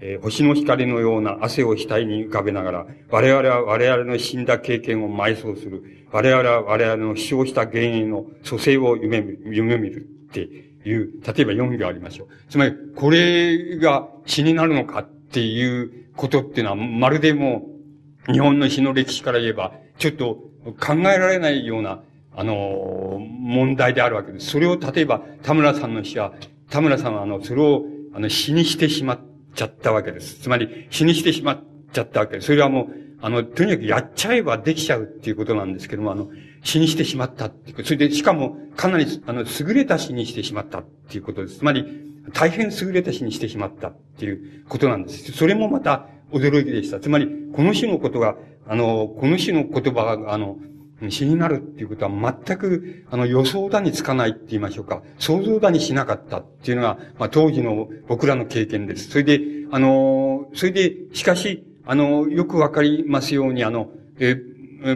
[0.00, 6.06] えー、星の光のような汗を額に浮かべながら、我々は我々の死んだ経験を埋葬する。
[6.10, 12.28] 我々は我々の死傷した原因の蘇生を夢見る、夢見るっていう、例えば4行ありましょう。
[12.48, 17.66] つまり、これが死になるのかっていうことっていうのは、まるでも
[18.28, 22.02] う、日本の詩の歴史から言えば、ちょっと考えられないような、
[22.36, 24.50] あの、問題であるわけです。
[24.50, 26.32] それを例えば、田村さんの詩は、
[26.70, 30.40] 田村さんはあの、それを、あの、詩にしてしまったちゃったわけです。
[30.40, 32.46] つまり、詩にしてしまっちゃったわけです。
[32.46, 36.28] それはもう、あの、とにかくやっちゃえばできちゃうっていうことなんですけども、あの、
[36.62, 37.84] 詩にしてしまったっていう。
[37.84, 41.58] それで、しかも、かなり、あの、優れた詩にしてしまったっていうことです。
[41.58, 41.84] つまり、
[42.32, 45.32] 大変優れた詩にしてしまったっていうことなんです。
[45.32, 47.00] それもまた驚きでした。
[47.00, 48.36] つまり、この詩のことが、
[48.66, 50.58] あの、この詩の言葉が、あの、
[51.08, 55.02] 詩になるっていうことは全く、あの、予想だにつかないって言いましょうか。
[55.18, 59.10] 想像だにしなかったっていうのが、まあ、当時の僕らの経験です。
[59.10, 64.40] それで、あの、それで、しかし、あの、よくわかりますように、あの、え、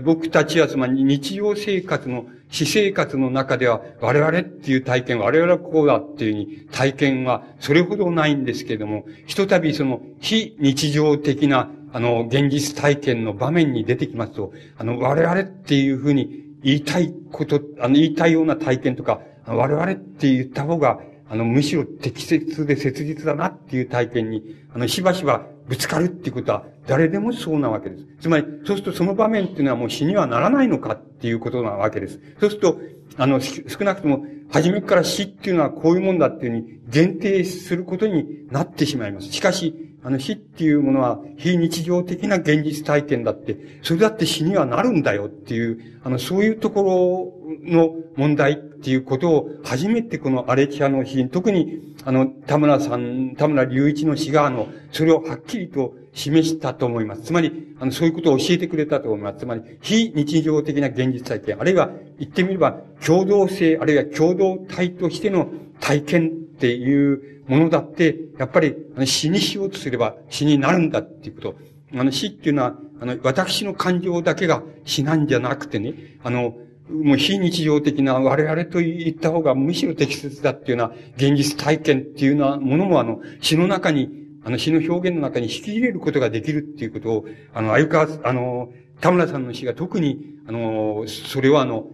[0.05, 28.07] 僕たちはつまり日常生活の私生活の中では我々っていう体験、我々はこうだっていうふうに体験はそれほどないんですけれども、ひとたびその非日常的なあの現実体験の場面に出てきますと、あの我々っていうふうに言いたいこと、あの言いたいような体験とか、我々って言った方があの、むしろ適切で切実だなっていう体験に、あの、しばしばぶつかるっていうことは、誰でもそうなわけです。
[28.21, 32.19] つまり、そうするとその場面っていうのはもう死にはならないのかっていうことなわけです。
[32.41, 32.81] そうすると、
[33.19, 39.31] あの、少なくとも、初めから死っていうのはこういうもんだっていうふうに限定することになってしまいます。
[39.31, 47.35] しかし、あの死っていうものは非日常的な現実体験だって、それだって死にはなるんだよっていう、あの、そういうとこ
[47.65, 57.23] ろの問題っていうことを初めてこのアレチアの詩、特にあの、田村さん、田村隆一の詩があの、それをはっきりと示したと思います。
[57.23, 59.41] つまり、あの、そういうことを教えてくれたと思います。
[59.41, 65.49] つまり、非日常的な現実体験、あるいは言ってみれば、共同性、あるいは共同体としての
[65.81, 71.55] 体験っていうものだって、やっぱり死にしようとすれば死になるんだっていうこと。
[71.95, 76.55] あの死っていうのは、あの、私の感情だけが死なんじゃなくてね、あの、
[76.91, 84.11] もう非日常的な我々と言った方がむしろ適切だっていうような現実体験っていうようなものもあの死の中に、
[84.45, 91.87] あの死の表現の中に引き入れることができるっていうことを、あの、あゆか、あの、田村さんの詩が特に、あの、それはあの、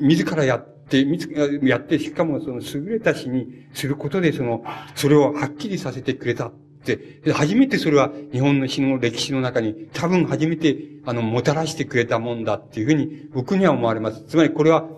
[0.00, 6.52] 自らやって、自らやって、しかもその優れた詩にすることで、その、それをはっきりさせてくれたっ
[6.84, 14.22] て、初めてそれは日本の詩の歴史の中に多分初めて、あの、もたらしてくれたもんだっていうふうに僕には思われます。
[14.24, 14.88] つまりこれは、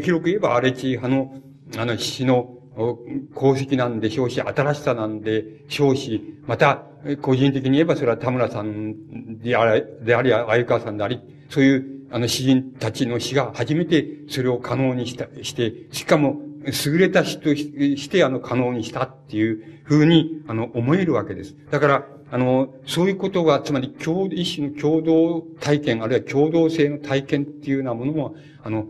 [0.00, 1.40] 広く言えば荒地派の、
[1.76, 2.56] あの詩の
[3.34, 6.82] 功績なんでしょうし、新しさなんでしょうし、また、
[7.22, 16.40] 個人的に言えばそれは田村さんであり、であり、鮎川さんであり、そういう、あの詩人たちの詩が初めてそれを可能にした、して、しかも、
[16.84, 21.54] 優れた詩として、あの、可能にしたっていうふうに、あの、思えるわけです。
[21.70, 28.86] だから、あの、そういうことが、つまり、共、一種の共同体験、あるいは共同性の体験っていうようなものも、あの、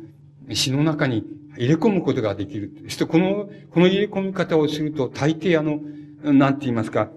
[0.53, 1.25] 詩の中に
[1.59, 2.73] 入れ込むことができる。
[2.85, 5.81] そして、この、この入れ込み方をすると、大抵あの、
[6.33, 7.11] なんて言いますか、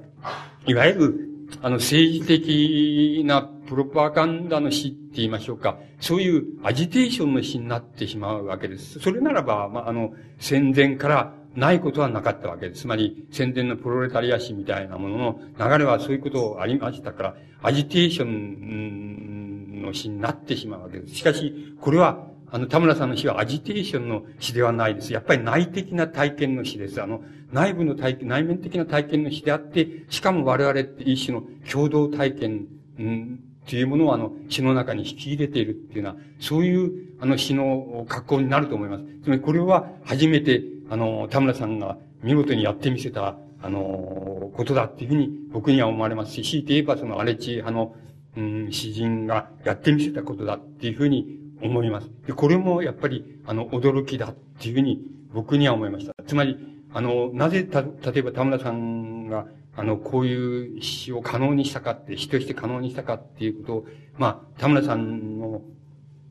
[0.68, 1.30] いわゆる、
[1.62, 5.78] あの、政治的なプロパガンダの詩って言いましょうか。
[6.02, 9.00] そういうアジテーションの詩になってしまうわけです。
[9.00, 12.82] それならば、まあ、あの、戦前からないことはなかったわけです。
[12.82, 21.16] つまり、戦前のプロレタリア史みたいなものの流れはそういうことありましたから、アジテーションの詩になってしまうわけです。
[21.16, 25.14] しかし、これはあの、田村さんの詩はアジテーションの詩ではないです。
[25.14, 27.00] やっぱり内的な体験の詩です。
[27.02, 32.66] あの、内部の体験、内面的な体験の詩であって、しかも我々って一種の共同体験、
[32.98, 39.04] うん、っていうものをあの、詩の中に引き入れているっていうのは、そういう、あの、詩の格好になると思います。
[39.24, 47.96] つまりこれは初めて、あの、田村さんが見事にやってみせた、あの、ことだっていうふうに僕には思われますし、強いて言えばその荒れ地派の、
[48.38, 52.10] うん、詩人がやってみせたことだっていうふうに思います。
[52.26, 55.00] で、これもやっぱり、あの、驚きだっていうふうに
[55.32, 56.14] 僕には思いました。
[56.26, 56.58] つまり、
[56.92, 59.46] あの、なぜた、例えば田村さんが、
[59.80, 63.86] あの、こういう詩を可能にしたかって、詩として可能にしたかっていうことを、
[64.18, 65.62] まあ、田村さんの、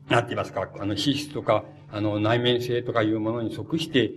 [0.07, 4.11] なんて言いますか、あの、資質とか、あの、内面性とかいうものに即して、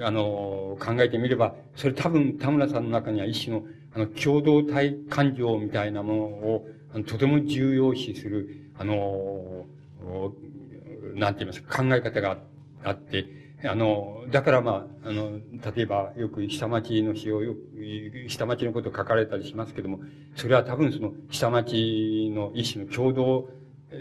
[0.00, 9.66] あの、考えてみれば、それ多分田村さんの中には一種の、あの、共同体感情みたいなものを、あのとても重要視する、あの、
[11.14, 12.38] なんて言いますか、考え方が
[12.84, 13.26] あって、
[13.64, 15.38] あの、だからまあ、あの、
[15.74, 20.00] 例えばよく下町の詩をよく、下町のこと書かれたりしますけども、
[20.34, 23.48] それは多分その下町の一種の共同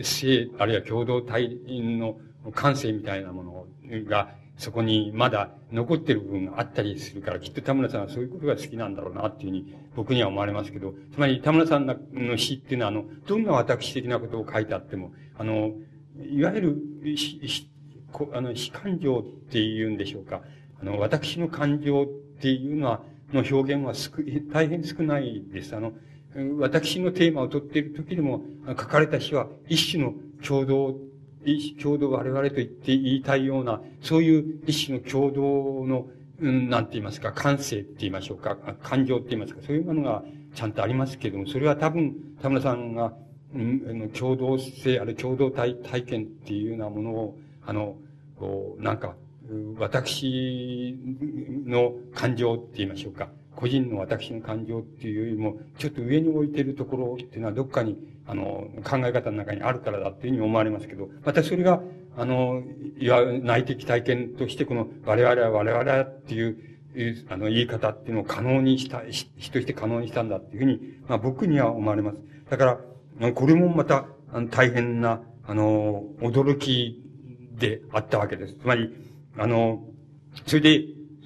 [0.02, 2.18] 性、あるいは共同体の
[2.54, 3.66] 感性みたいなもの
[4.06, 15.72] が、そこにまだ残ってる部分があったりするから、きっと田村さんはそういうことが好きなんだろうなっていうふうに僕には思われますけど、つまり田村さんの詩っていうのは、あの、どんな私的なことを書いてあっても、あの、
[16.30, 16.78] いわゆる、
[18.34, 20.42] あの、非感情っていうんでしょうか。
[20.82, 22.06] あの、私の感情っ
[22.42, 23.02] ていうのは、
[23.34, 24.12] の表現は少、
[24.52, 25.76] 大変少ないです。
[25.76, 25.94] あの、
[26.60, 30.14] 私のテーマを取っている時でも、書かれた詩は一種の
[30.46, 30.96] 共同、
[31.82, 36.08] 共同我々と言って言いたいような、そういう一種の共同の、
[36.42, 40.24] うん、なんて言いますか、感性って言いましょうか、感情って言いますか、そういうものが
[40.56, 43.14] ちゃんとありますけれども、それは多分、田村さんが
[43.54, 47.38] うん、共同性、ある共同体体験っていうようなものを、
[47.70, 47.98] あの、
[48.36, 49.16] こう、なんか、
[49.78, 50.98] 私
[51.68, 53.30] の感情って言いましょうか。
[53.56, 61.80] 個人の私の感情っていうよりも、ちょっと上に置いてるところっていうのはどっかに、あの、考え方の中にあるからだっていうふうに思われますけど、またそれが、
[62.18, 62.64] あの、
[62.98, 66.58] いわ内的体験として、この我々は我々っていう、
[67.30, 72.18] あの、言い方っていうのを可能にした、人として可能にしたんだっていうふうに、まあ僕には思われます。
[72.50, 72.80] だか
[73.20, 77.09] ら、これもまた、あの、大変な、あの、驚き
[77.60, 78.56] であったわけです。
[78.56, 78.94] つまり、
[79.38, 79.84] あの、
[80.46, 80.86] それで、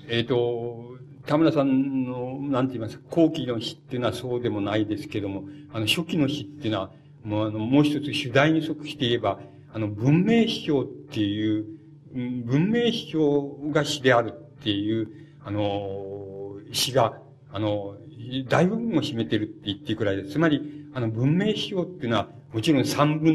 [0.09, 6.91] えっ、ー、と、田村さんの、なんて言いますか、後期の詩っていうのはそうでもないですけども、あの、初期の詩っていうのは、
[7.23, 9.39] もうあの、もう一つ主題に即して言えば、
[9.73, 11.65] あの、文明批評っていう、
[12.13, 15.09] 文明批評が詩であるっていう、
[15.43, 17.17] あの、詩が、
[17.51, 17.95] あの、
[18.49, 20.31] 大部分を占めてるって言っていくらいです。
[20.31, 23.33] つまり、あの、文明費用っていうのは、もちろん三分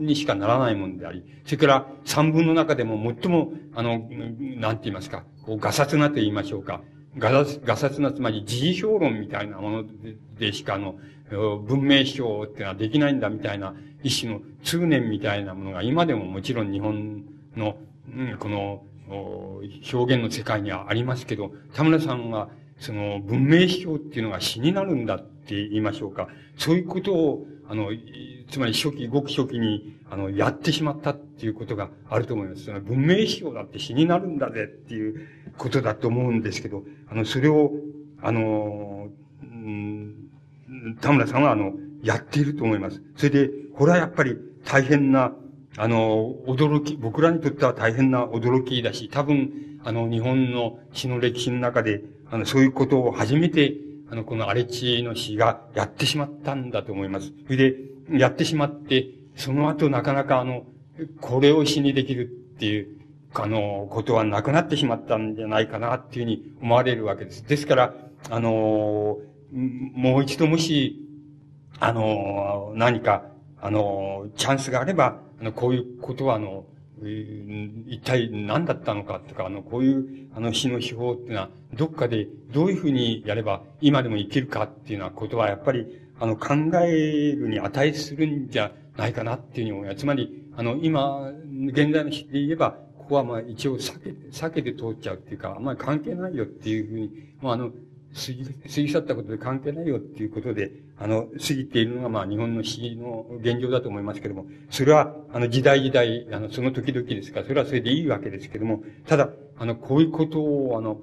[0.00, 6.80] にしかならないものであり、それから三分の中でも最も、あの、なんて言いますか、こう、ガサツなと言いましょうか。
[7.16, 9.84] ガサガサツな、つまり時事評論みたいなもの
[10.38, 10.96] でしか、あの、
[11.30, 17.24] 文明批評っていうのはできないんだみたいな、一種の通念みたいなものが今でももちろん日本
[17.56, 17.76] の、
[18.14, 22.48] うん、この、表現の世界にはありますけど、田村さんが、
[22.78, 26.28] その文明批評っていうのが死になるんだって言いましょうか。
[26.56, 27.90] そういうことを、あの、
[28.50, 32.70] つまり初期、ごく初期に、あの、やってしまったっていうことがあると思います。
[32.80, 35.28] 文明批評だって死になるんだぜっていう
[35.58, 37.72] ことだと思うんですけど、あの、それを、
[38.22, 39.08] あの、
[39.42, 40.30] うん、
[41.00, 43.02] 田村さんは、あの、やっていると思います。
[43.16, 45.32] それで、これはやっぱり大変な、
[45.76, 53.74] あの、驚き、僕らにとっては大変な驚きだし、多分、あの、日本の詩の歴史の中で、あの、そういうことを初めて、
[54.14, 57.32] あの、この荒地の詩がやってしまったんだと思います。
[57.46, 57.76] それで、
[58.12, 60.66] やってしまって、その後なかなかあの、
[61.20, 63.00] これを詩にできるっていう、
[63.34, 67.44] あの、ことはなくなってしまったんじゃないかなっていうふうに思われるわけです。
[67.48, 67.94] ですから、
[68.30, 69.18] あの、
[69.50, 71.04] もう一度もし、
[71.80, 73.24] あの、何か、
[73.60, 76.66] あの、チャンスがあれば、あの、こういうことは、あの、
[77.02, 85.86] 一体何だったのかとか、あの、こういう、あの、詩の手法っていうのは、どっかでどういうふうにやれば今でも生きるかっていうようなことは、やっぱり、
[86.20, 89.98] あの、考えるに値するんじゃないかなっていうふうに思います。
[89.98, 91.32] つまり、あの、今、
[91.68, 97.10] 現在の詩で言えば、ここはまあ一応避け、避けて通っちゃうっていうか、あんまり関係ないよっていうふうに、
[97.42, 97.76] まああの、過
[98.32, 111.00] ぎ、過ぎ去ったことで関係ないよっていうことで、あの、過ぎているのが、まあ、日本の詩の現状だと思いますけれども、それは、あの、時代時代、あの、その時々ですから、それはそれでいいわけですけれども、ただ、あの、こういうことを、あの、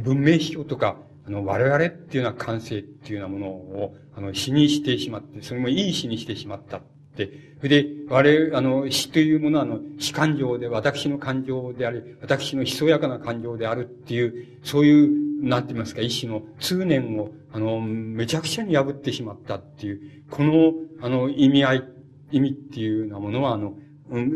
[0.00, 6.80] 文明史とか、あの、我々っていうような感性っていうようなものを、あの、詩にしてしまって、それもいい詩にしてしまった。
[7.16, 21.84] で、それで、我々、あの、死というものは、あの、死感情で、私の感情であり、私のひそやかな感情であるっていう、そういう、なんて言いますか、一種の通念を、あの、めちゃくちゃに破ってしまったっていう、この、あの、意味合い、
[22.32, 23.74] 意味っていうようなものは、あの、
[24.10, 24.32] うん、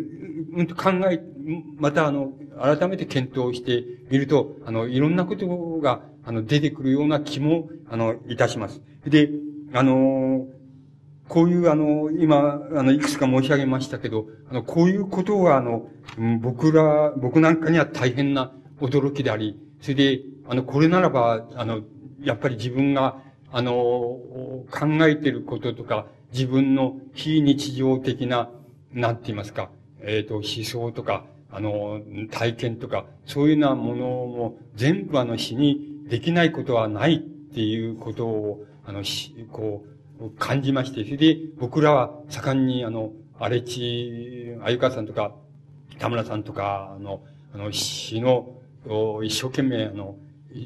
[0.54, 1.20] うんと考え、
[1.78, 5.46] またあの、改めて検討してみると、あの、いろんなこと
[5.80, 8.82] が、あの、出てくるような気も、あの、いたします。
[9.06, 9.30] で、
[9.72, 10.46] あの、
[11.28, 15.88] こういうあの、今、あの、いくつか申し上げましたけど、あの、こういうことがあの、
[16.40, 21.80] 僕ら、僕なんかには大変な驚きであり、それで、あの、これならば、あの、
[22.20, 23.18] やっぱり自分が、
[23.50, 24.66] あの、考
[25.02, 28.50] えてることとか、自分の非日常的な、
[28.92, 29.70] なんて言いますか、
[30.00, 32.00] えっ、ー、と、思想とか、あの、
[32.30, 39.95] 体験とか、そういうようなものも全部あの詩にできないことはないっていうことを、あの、し、こう、
[40.38, 45.34] 感じまして、それで僕らは盛んにあの、荒地、あゆかさんとか、
[45.98, 47.22] 田村さんとか、あの、
[47.54, 48.54] あの、詩の、
[49.22, 50.16] 一生懸命、あの、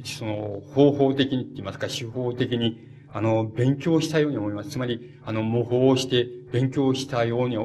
[0.04, 4.70] その、方法的にって言いますか、手法的に、あの、勉強したように思います。
[4.70, 7.56] つまり、あの、模倣して、勉強したように、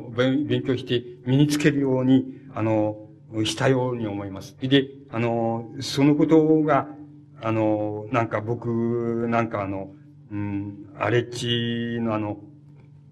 [0.47, 2.97] 勉強して、身につけるように、あの、
[3.43, 4.55] したように思います。
[4.59, 6.87] で、あの、そのことが、
[7.41, 9.91] あの、なんか僕、なんかあの、
[10.35, 12.39] うん、荒れ地のあの、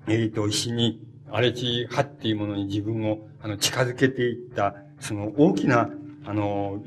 [0.07, 5.89] えっ、ー、と、石に、荒れ地派っていうものに自分を、あの、近づけていった、その大きな、
[6.25, 6.83] あの、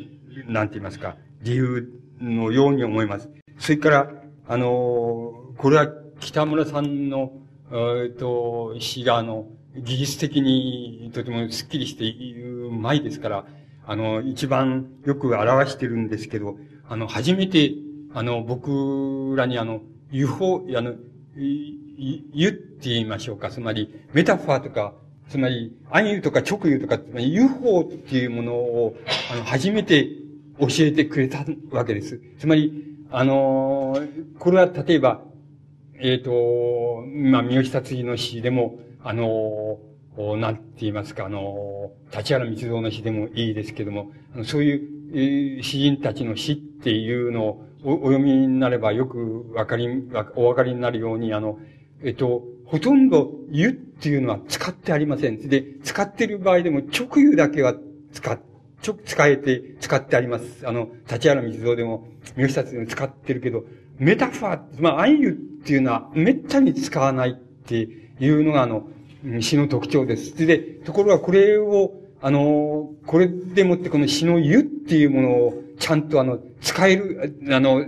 [0.46, 3.30] なんて言いますか、理由のように思います。
[3.58, 4.12] それから、
[4.46, 5.88] あの、これは
[6.20, 7.32] 北村さんの、
[7.70, 12.04] えっ、ー、と、詩が、あの、技術的にとてもスッキリして
[12.38, 13.46] うまいですから、
[13.86, 16.58] あの、一番よく表してるんですけど、
[16.90, 17.72] あの、初めて、
[18.12, 19.80] あの、僕らにあの、
[20.10, 20.94] 輸法、あの、
[21.36, 23.50] 言って言いましょうか。
[23.50, 24.94] つまり、メタファーとか、
[25.28, 28.96] つまり、暗喩とか直喩とか、つまり、輸法っていうものを、
[29.32, 30.08] あの、初めて
[30.60, 32.20] 教えてくれたわけです。
[32.38, 33.98] つまり、あの
[34.38, 35.22] これは例えば、
[35.98, 39.78] えっ、ー、と、まあ、三好達治の詩でも、あの
[40.38, 44.12] なんて言いますか、あの立原密造の詩でもいいですけども、
[44.44, 49.88] そういう、え詩人たちの詩っていうのを、お読みになればよくわかり、
[50.34, 51.60] お分かりになるように、あの、
[52.02, 55.48] えっと、ほとんど湯っていうのは使ってありません。
[55.48, 57.74] で、使ってる場合でも直湯だけは
[58.12, 58.40] 使っ、
[58.82, 60.66] ちょ、使えて、使ってあります。
[60.66, 63.64] あの、立原密造でも、三好達でも使ってるけど、
[63.98, 65.32] メタファー、まあ、暗湯っ
[65.64, 68.88] ていうのはめったに使わないっていうのが、あの、
[69.40, 70.44] 詩の特徴です。
[70.44, 71.92] で、ところがこれを、
[72.22, 77.84] あの、これでもってこの詩の湯っていうものを、ちゃんとあの、使える、あの、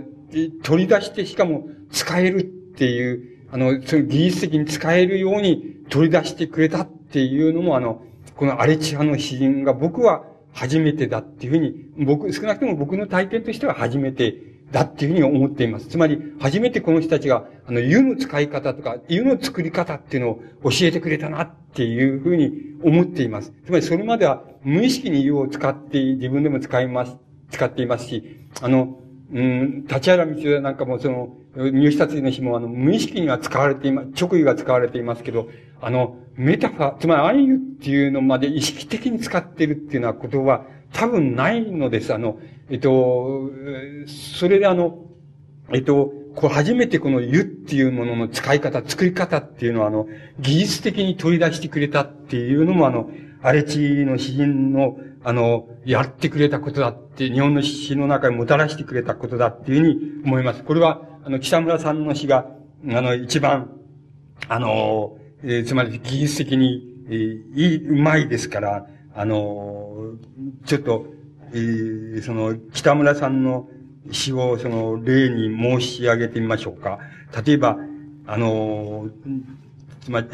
[0.63, 8.03] 取り出してしかも使えるっていう、あの、その技術的に使えるように取り出してくれたっていうのも、あの、
[8.35, 10.23] この荒地派の詩人が僕は
[10.53, 14.35] 初めてだっていうふうに、僕、少なくとも僕の体験としては初めて
[14.71, 15.87] だっていうふうに思っています。
[15.87, 22.51] つまり、初めてこの人たちが、あの、湯の使い方とか、湯の作り方っていうのを教えてくれたなっていうふうに
[22.83, 23.53] 思っています。
[23.65, 27.17] つまり、それまでは無意識に湯を使って自分でも使います、
[27.51, 28.99] 使っていますし、あの、
[29.31, 35.49] うん、立原道なんかもその、入試達の日もあの、無意識には使われています、直意が使われていますけど、
[35.81, 42.13] あの、メタファー、つまり暗喩っていうのまで意識的に使ってるっていうようなことは多分ないのです。
[42.13, 43.49] あの、えっと、
[44.37, 45.05] それであの、
[45.71, 50.07] えっと、こう初めてこの湯っていうものの使い方、作り方っていうのは、あの、
[50.39, 53.09] 技術的に取り出してくれたっていうのも、あの、
[53.41, 60.63] 荒地の詩人の、あの、やってくれたことだって、日本の詩の中にもたらしてくれたことだっていうふうに思います。
[60.63, 62.47] これは、あの、北村さんの詩が、
[62.89, 63.71] あの、一番、
[64.47, 68.87] あの、えー、つまり技術的に、えー、いい、うまいですから、
[69.19, 70.13] あの、
[70.65, 71.05] ちょっと、
[71.51, 73.67] えー、その、北村さんの
[74.11, 76.99] 詩を、その、例に申し上げてみましょうか。
[77.45, 77.77] 例えば、
[78.25, 79.09] あの、
[79.99, 80.27] つまり、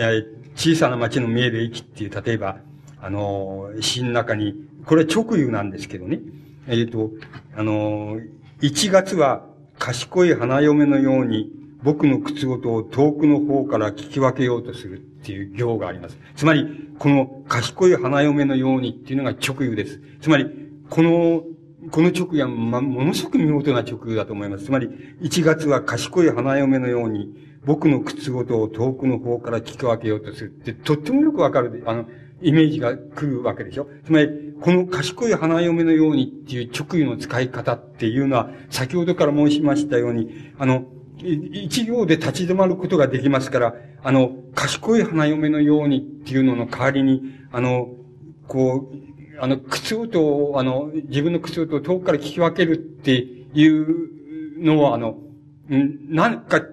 [0.56, 2.58] 小さな町の見える駅っていう、例えば、
[3.02, 4.54] あの、詩の中に、
[4.86, 6.20] これ直湯なんですけどね。
[6.68, 7.10] えっ、ー、と、
[7.58, 8.20] あの、
[8.62, 9.48] 1月は
[9.80, 16.19] 賢い花嫁のように僕の靴音を遠くの方から聞き分けようとするっていう行があります。
[16.36, 19.99] つまり、この賢い花嫁のようにっていうのが直湯です。
[20.21, 20.45] つまり、
[20.91, 21.43] この、
[21.89, 24.65] この直湯は、ま、ものすごく見事な直湯だと思います。
[24.65, 24.88] つまり、
[25.21, 27.34] 1月は賢い花嫁のように、
[27.65, 32.05] 僕の靴音を遠くの方から聞き分けようとするって、とってもよくわかる、あの、
[32.43, 34.30] イメージが来るわけでしょつまり、
[34.61, 40.86] この賢い花嫁のようにっていう直湯の使い方っていうのは、先ほどから申しましたように、あの、
[41.18, 47.89] 一行で立ち止まることができますから、あの、賢い花嫁のようにっていうのの代わりに、あの、
[48.47, 55.18] こう、あの、靴音を、あの、自分の靴音を遠くから聞き分けるっていうのは、あの、
[55.70, 56.63] なんか違う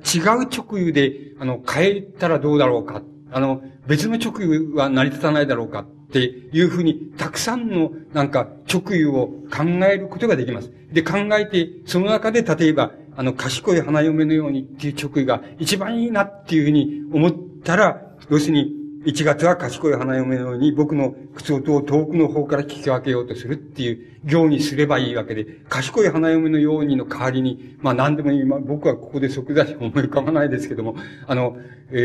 [0.49, 3.03] 直湯で、あの、変えたらどうだろうか。
[3.31, 10.71] あの、別の直湯は成り立たないだろうかっていうふうに、たくさんのなんか直湯を考えることができます。
[10.93, 17.33] で、考えて、その中で例えば、あの、賢い花嫁のようにっていう直意が一番いいなっていうふうに思っ
[17.63, 30.97] たら、要するに、1月は賢い花嫁のように僕の靴音を遠くの方から聞き分けようとするっていう行にすればいいわけで、賢い花嫁のようにの代わりに、まあ何でもいい、僕はここで即座に 思い浮かばないですけども、
[31.27, 31.57] あの、
[31.91, 31.97] え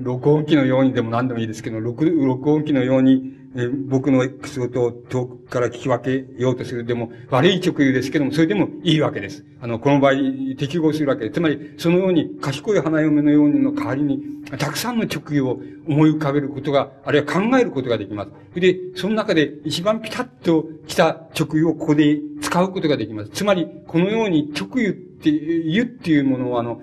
[0.00, 6.84] ー、録音機のようにでも何でもいいですけど、録、録音機のように、えー、僕の靴音を遠くから聞き分けようとする。
[6.84, 9.44] でも、悪い直言ですけども、それでもいいわけです。
[9.60, 10.12] あの、この場合、
[10.58, 11.34] 適合するわけです。
[11.34, 14.20] つまり、そのように、賢い花嫁のようにの代わりに、
[14.58, 18.60] たくさんの直言を思い浮かべることが、あるいは考えることができます。
[18.60, 23.30] で、その中で一番ピタッと来た直言をここで使うことができます。
[23.30, 26.80] つまり、このように直言って、言っていうものを、あの、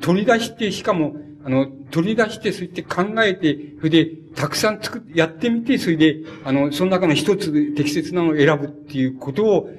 [0.00, 9.70] 取り出して、しかも、あの、取り出して、そうやって考えて、それで、たくさん作っ、やってみて、それで、あの、その中の一つ適切なのを選ぶっていうことを、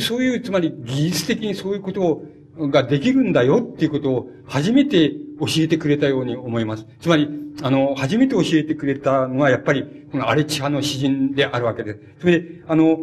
[0.00, 2.26] そういう、つまり技術的にそういうことを、
[2.58, 6.86] ができるんだよっていうことを初めて教えてくれたように思います。
[7.00, 7.28] つまり、
[7.62, 12.00] あの、初めて教えてくれたのはやっぱり、この荒地派の詩人であるわけです。
[12.20, 12.98] それで、あの、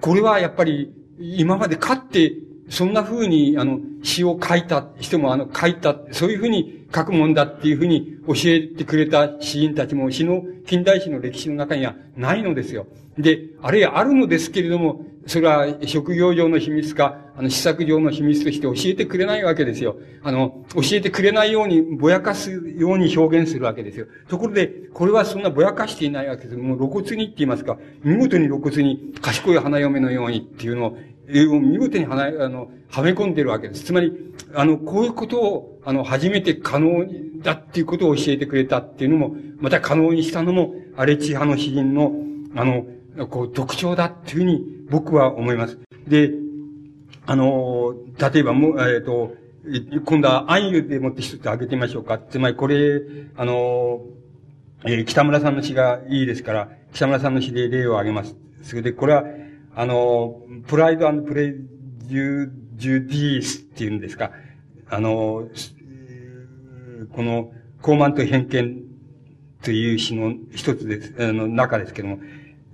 [0.00, 2.32] これはやっぱり、今まで勝って、
[2.68, 12.86] そんな風に、あの、詩を書いた人も、あの、書いた、そういう風に書くもんだっていうふうに教えてくれた詩人たちも詩の、近代史の歴史の中にはないのですよ。
[13.18, 19.96] で、あるいはあるのですけれども、それは職業上の秘密か、あの、施策上の秘密として教えてくれないわけですよ。
[20.22, 24.06] あの、教えてくれないように、ぼやかすように表現するわけですよ。
[24.28, 26.56] ところで、これはそんなぼやかしていないわけです。
[26.56, 30.98] もう露骨にって言いますか、見事に露骨に賢い花嫁のようにっていうのを
[31.50, 33.84] を見事にはな、あの、はめ込んでるわけです。
[33.84, 34.12] つまり、
[34.54, 37.06] あの、こういうことを、あの、初めて可能
[37.42, 42.12] だっていうことを教えてくれたっていうのも、また可能にしたのも、荒地派の詩人の、
[42.54, 42.86] あの、
[43.28, 45.78] こう、特徴だっていうふうに僕は思います。
[46.06, 46.30] で、
[47.26, 49.34] あの、例えばもう、えっ、ー、と、
[50.04, 52.18] 今度は暗湯でもって一つ挙げてみましょうか。
[52.18, 53.00] つまりこれ、
[53.36, 54.02] あの、
[54.84, 58.36] えー、北村さんの詩がいいですから、北村さんの詩で例を挙げます。
[58.62, 59.24] それで、これは、
[59.76, 61.54] あの、プライドプレ
[62.04, 64.30] ジュ、ジュディースっていうんですか。
[64.88, 65.48] あの、
[67.12, 67.52] この、
[67.82, 68.82] 傲慢と偏見
[69.62, 72.18] という詩の一つです、あの、中ですけども、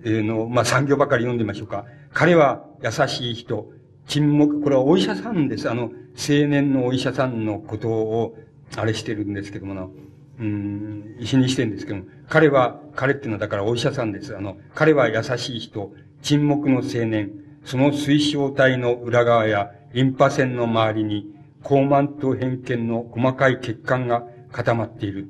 [0.04, 1.84] えー、の、まあ、産業ばかり読んでみましょうか。
[2.12, 3.70] 彼は優しい人、
[4.06, 5.70] 沈黙、これはお医者さんです。
[5.70, 8.36] あの、青年のお医者さんのことを、
[8.76, 9.90] あれしてるんですけどもの、
[10.38, 14.36] うん、石にしてるんですけども、彼は、彼っていうのはだからお医者さんです。
[14.36, 15.92] あの、彼は優しい人、
[16.22, 17.32] 沈黙の青年、
[17.64, 25.28] その水晶体の裏側やリンパ腺の周りに、高慢と偏見の細かい血管が固まっている。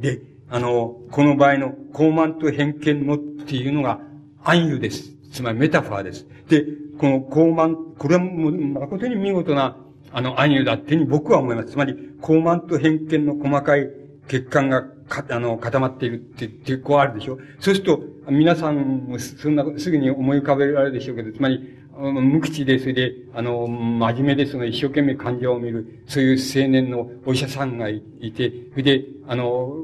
[0.00, 4.00] で、あの、この場合の高慢と偏見のっていうのが
[4.44, 5.14] 暗喩です。
[5.32, 6.26] つまりメタファーです。
[6.48, 6.64] で、
[6.98, 9.76] この高慢、これはも誠に見事な、
[10.12, 11.70] あの、暗喩だってに僕は思います。
[11.70, 13.88] つまり、高慢と偏見の細かい
[14.28, 17.38] 血管がか、あの、固まっているって、っていう、こうあるでしょ。
[17.58, 28.02] そうすると、皆さんもそんな、すぐに思い浮かべられるでしょうけど、つまり、無口で、それで、あの、真面目で、その一生懸命患者を見る、そういう青年のお医者さんがい
[28.34, 29.76] て、それで、あの、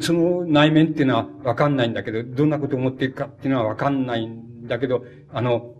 [0.00, 5.74] その内面っていうのはわかんないんだけど、どんなことを思っているかっていうのはわかんないんだけど、あの、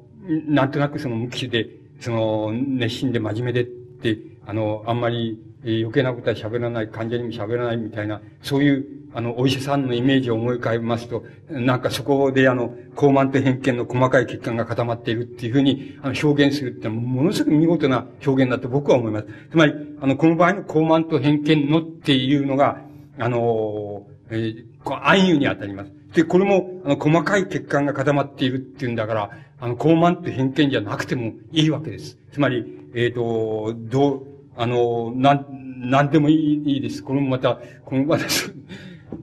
[0.47, 1.69] なんとなくその無口で、
[2.01, 8.85] その、熱心で真面目でって、あの、あんまり余計なことは喋らない、患者にも喋らないみたいな、そういう
[9.17, 19.27] あの、お医者さんのイメージを思い浮かべますと、なんかそこであの、高慢と偏見の細かい血管が固まっているっていうふうに、あの、表現するってのものすごく見事な表現だと僕は思います。
[19.53, 22.81] つまり、あの、この場合の高慢と偏見のっていうのが、
[23.17, 25.93] あの、えー、暗喩に当たります。
[26.13, 29.31] で、これも、あの、細かい血管が固まっているっていうんだから、
[29.61, 32.19] あの、高慢と偏見じゃなくてもいいわけです。
[32.33, 32.65] つまり、
[32.97, 37.03] えっ、ー、と、どう、あの、なん、なんでもいいいいです。
[37.03, 38.25] これもまた、このまた、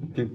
[0.02, 0.26] って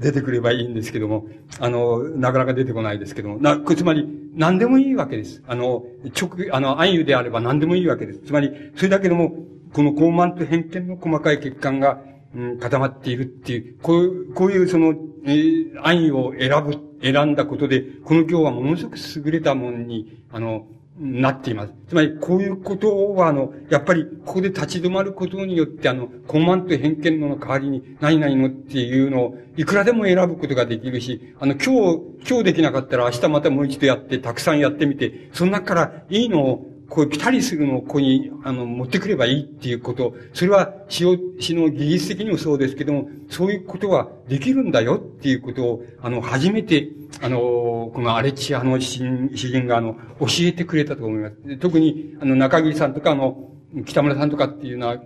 [0.00, 1.26] 出てくればいいんですけども、
[1.58, 5.42] あの、なかなか出てこないですけども、な、つまり、何でもいいわけです。
[5.46, 5.84] あの、
[6.20, 8.20] 直、あの、暗喩であれば何でもいいわけです。
[8.20, 9.34] つまり、それだけでも、
[9.72, 12.00] この高慢と偏見の細かい血管が、
[12.34, 20.66] うん、固まっているっていう、こういう、こういうその、えー、暗喩を選ぶ、選んだことで、この行はものすごく優れたものに、あの、
[21.00, 21.72] なっています。
[21.88, 46.88] つまり、こういうことは、あの、やっぱり、ここで立ち止まることによって、あの、コマンと偏見の代わりに、何々のっていうのを、いくらでも選ぶことができるし、あの、今日、今日できなかったら明日またもう一度やって、たくさんやってみて、その中からいいのをこういうピタリするのをここに、あの、持ってくればいいっていうこと、それは死を、死の技術的にもそうですけども、そういうことはできるんだよっていうことを、あの、初めて、
[47.20, 51.56] あの、このアレチアの詩人が、あの、教えてくれたと思います。
[51.58, 53.50] 特に、あの、中桐さんとか、あの、
[53.84, 54.96] 北村さんとかっていうのは、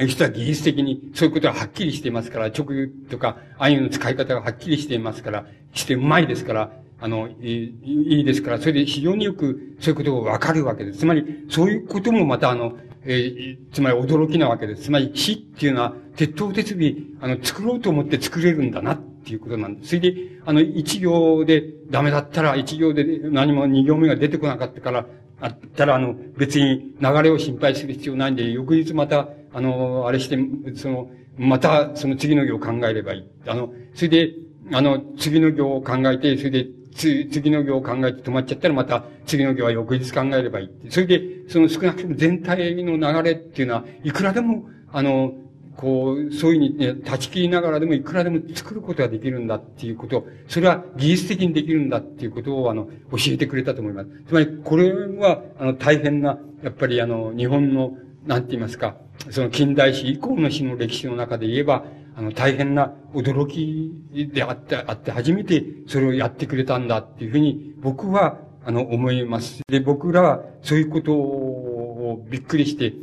[0.00, 6.72] 実は技術的にそういうことがはっきりしていますから、直とか、ああいうの使い方がはっきりしていますから、してうまいですから、
[7.02, 11.00] あの、いいいですから、それで非常によくそういうことがわかるわけです。
[11.00, 14.84] つまり、そういうこともまたあの、えー、つまり驚きなわけです。
[14.84, 19.88] つまり死っていうのは、鉄頭鉄尾、あの、作ろうと思って作れるんだなっていうことなんです。
[19.88, 20.14] それで、
[20.46, 25.06] あの、一行でダメだったら、一行で何も二行目が出てこなかったから、
[25.40, 30.38] あったら、あの、別に流れを心配する必要ないんで、翌日また、あの、あれして、
[30.76, 33.24] その、また、その次の行を考えればいい。
[33.48, 34.34] あの、それで、
[34.70, 40.70] あの、次の行を考えて、それで、つ、次の行を考えて止まっちゃったらまた次の行は翌日考えればいい。
[40.90, 45.34] それで、その少なくとも全体の流れっていうのは、いくらでも、あの、
[45.76, 54.10] こう、そういうふうに、ね、断ち切りながらでもいくらでも作ることができるんだっていうこと、それは技術的にできるんだっていうことを、あの、教えてくれたと思います。
[54.28, 58.96] つまり、これは、あの、大変な、やっぱりあの、日本の、なんて言いますか、
[59.30, 61.84] その近代史以降の史の歴史の中で言えば、
[62.22, 63.92] の、大変な驚き
[64.32, 69.62] であって、あって初めてそれをやってくれたんだっていうふうに僕は、あの、思います。
[69.68, 72.94] で、僕らはそういうことをびっくりして、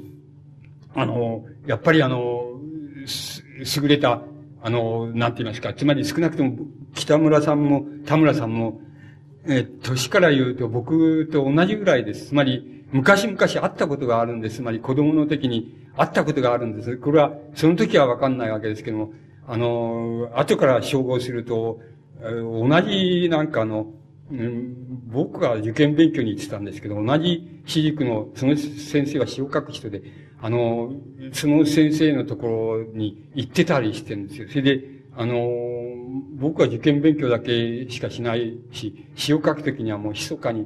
[0.95, 2.59] あの、やっぱりあの、
[3.81, 4.21] 優れた、
[4.61, 6.57] あの、なんて言いますか、つまり少なくとも
[6.93, 8.81] 北村さんも田村さんも、
[9.47, 12.27] え年から言うと僕と同じぐらいです。
[12.27, 14.57] つまり、昔々会ったことがあるんです。
[14.57, 16.97] つまり子供の時に会ったことがあるんです。
[16.97, 19.13] これは、その時はわかんないわけですけども、
[19.45, 21.81] あの、後から照合すると、
[22.21, 23.87] 同じなんかあの、
[24.31, 24.75] うん、
[25.07, 30.01] 僕が受験勉強に行ってたんですけど、同じ私塾の、その先生は詩を書く人で、
[30.41, 30.93] あの、
[31.33, 34.47] その先生のところに行ってたりしてるんですよ。
[34.47, 34.81] それで、
[35.17, 35.35] あの、
[36.35, 40.61] 僕は受験勉強だけしかしないし、詩を書くときにはもう密かに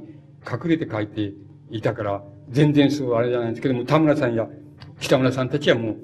[0.48, 1.32] 隠れて書いて
[1.70, 4.46] いたから、全然そうあれじゃないんですけども、田村さんや
[5.04, 5.96] 北村さんたちはもう、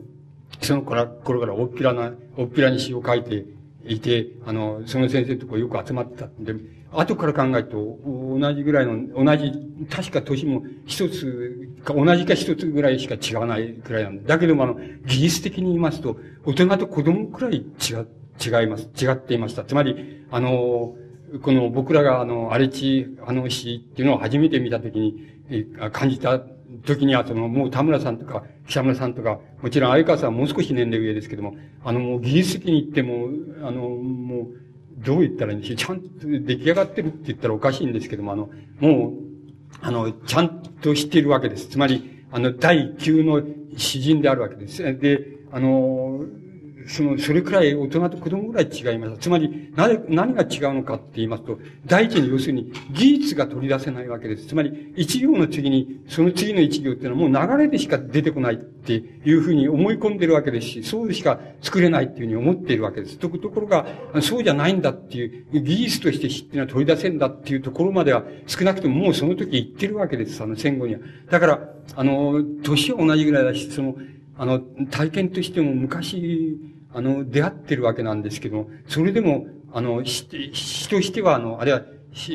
[0.61, 3.47] その頃から大っぴらな、大っぴらに詩を書いて
[3.87, 6.55] いて、あの、その先生とこよく集まってたんで、
[6.93, 9.53] 後から考えると、同じぐらいの、同じ、
[9.89, 14.35] 確か年も一つか、同じか一つぐらいしか違わないくらいなんだ。
[14.35, 18.91] だけども、あの、技術的に言いますと、大人と子供くらい違、違います。
[19.03, 19.65] 違っていました。
[19.65, 20.95] つまり、あの、
[21.43, 25.17] この僕らがあの、荒地あの詩っていうのを初めて見たときに、
[25.93, 26.39] 感じた
[26.85, 33.29] 時には、その、もう田村さんとか、北村さんとか、もちろん相川さんはもう少し年齢上ですけども、あの、もう技術的に言っても、
[33.67, 35.77] あの、もう、どう言ったらいいんでしょう。
[35.77, 38.51] ちゃんと出来上がってるって言ったらおかしいんですけども、あの、
[38.81, 39.13] もう、
[39.81, 41.69] あの、ちゃんとしているわけです。
[41.69, 43.43] つまり、あの、第9の
[43.77, 44.83] 詩人であるわけです。
[44.99, 45.21] で、
[45.53, 46.25] あの、
[46.91, 49.19] その、それくらい大人と子供ぐらい違います。
[49.19, 54.47] つまり、なぜ、何が違うのかって言いますと、第一に要するに、技術が取り出せないわけです。
[54.49, 63.19] つまり、一行の次に、その次の一行っていうのはもう流れでしか出てこないっていうふうに思い込んでるわけですし、そうしか作れないっていうふうに思っているわけです。
[63.19, 63.87] ところが、
[64.21, 70.43] そうじゃないんだっていう、技術として死っていうのは取り出せんだっていうところまでは、少なくとももうその時言ってるわけです。
[70.43, 71.01] あの戦後には。
[71.31, 73.97] だから、あの、年は同じぐらいだし、その、
[74.37, 74.59] あの、
[74.91, 76.59] 体験としても昔、
[76.93, 81.83] あの、出会ってるわけなんですけども、それでも、あの、詩としては、あの、あれは、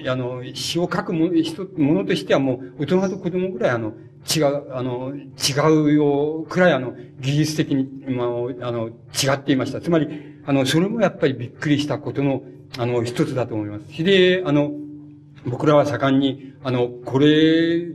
[0.07, 1.33] あの、詩を書くもの、
[1.77, 3.93] ものとしてはもう、大人と子供ぐらい、あの、
[4.33, 8.27] 違う、あの、違うよ、くらい、あの、技術的に、まあ、
[8.67, 9.81] あの、違っていました。
[9.81, 10.07] つまり、
[10.45, 12.43] あの、それもやっぱりびっくりしたことの、
[12.77, 14.03] あの、一つだと思います。
[14.03, 14.71] で、あの、
[15.45, 17.85] 僕らは盛んに、あの、これ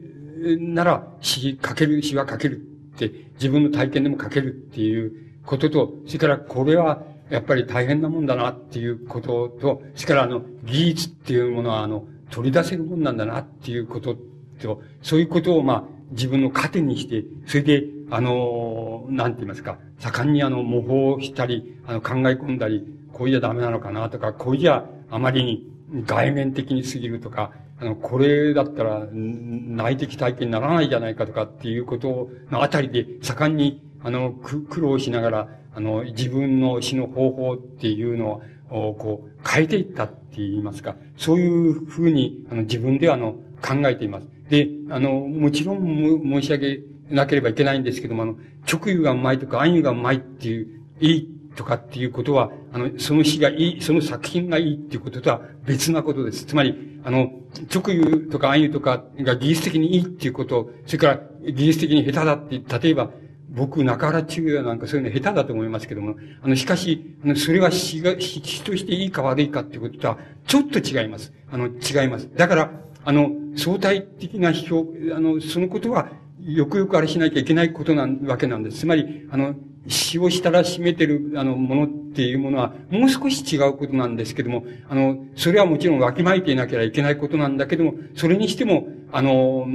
[0.59, 14.17] なら詩書ける、詩は書けるって、自分の体験でも書けるっていうことと、それからこれはやっぱり大変なもんだなっていうことと、それからあの、技術っていうものはあの、取り出せるもんなんだなっていうこと
[14.61, 25.71] と、そういうことをまあ、自分の糧にして、それで、あの、なんて言いますか、盛んにあの、模倣したり、あの、考え込んだり、こうじゃダメなのかなとか、こうじゃあまりに
[26.07, 43.33] 外面的に過ぎるとか、あの、これだったら内的体験にならないじゃないかとかっていうことのあたりで盛んに、あの、苦労しながら、あの、自分の死の方法っていうのを、こう、変えていったって言いますか、そういうふうに、あの、自分では、あの、
[43.63, 44.29] 考えています。
[44.49, 46.81] で、あの、もちろん申し上げ
[47.11, 48.37] なければいけないんですけども、あの、
[48.71, 56.47] 直輸がうまいとか暗輸がうまいっていう、いいとかっていうことは、あの、その詩がいい、その作品がいいっていうこととは別なことです。
[56.47, 57.31] つまり、あの、
[57.75, 61.21] 直輸とか暗輸とかが技術的にいいっていうこと、それから
[61.53, 63.11] 技術的に下手だって、例えば、
[63.53, 71.33] 僕、中原中也なんかそういうの下手だと思いますけども、あの、しかし、あの、それは詩が、詩としていいか悪いかっていうこととは、ちょっと違います。
[71.51, 72.29] あの、違います。
[72.37, 72.71] だから、
[73.05, 74.87] あの、相対的な批評、
[75.17, 76.09] あの、そのことは、
[76.41, 78.81] よくよくあれしなきゃいけないことなわけなんです。
[78.81, 79.55] つまり、あの、
[79.89, 89.67] 死をしたらしめてる、あの、ものっていうものは、もう少し違うことなんですけども、あの、それはもちろんわきまいていなければいけないことなんだけども、それにしても、あの、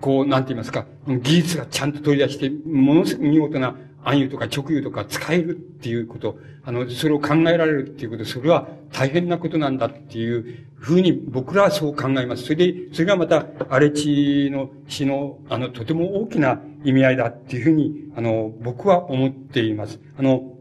[0.00, 12.44] こう、なんて言いますか、技術がちゃんと取り出して、ものすごく見事な暗喩とか直喩とか使えるっていうこと、あの、それを考えられるっていうこと、それは大変なことなんだっていうふうに僕らはそう考えます。
[12.44, 19.98] それで、それがまた、荒地の詩の、あの、とても大きな意味合いだっていうふうに、あの、僕は思っています。
[20.18, 20.56] あの、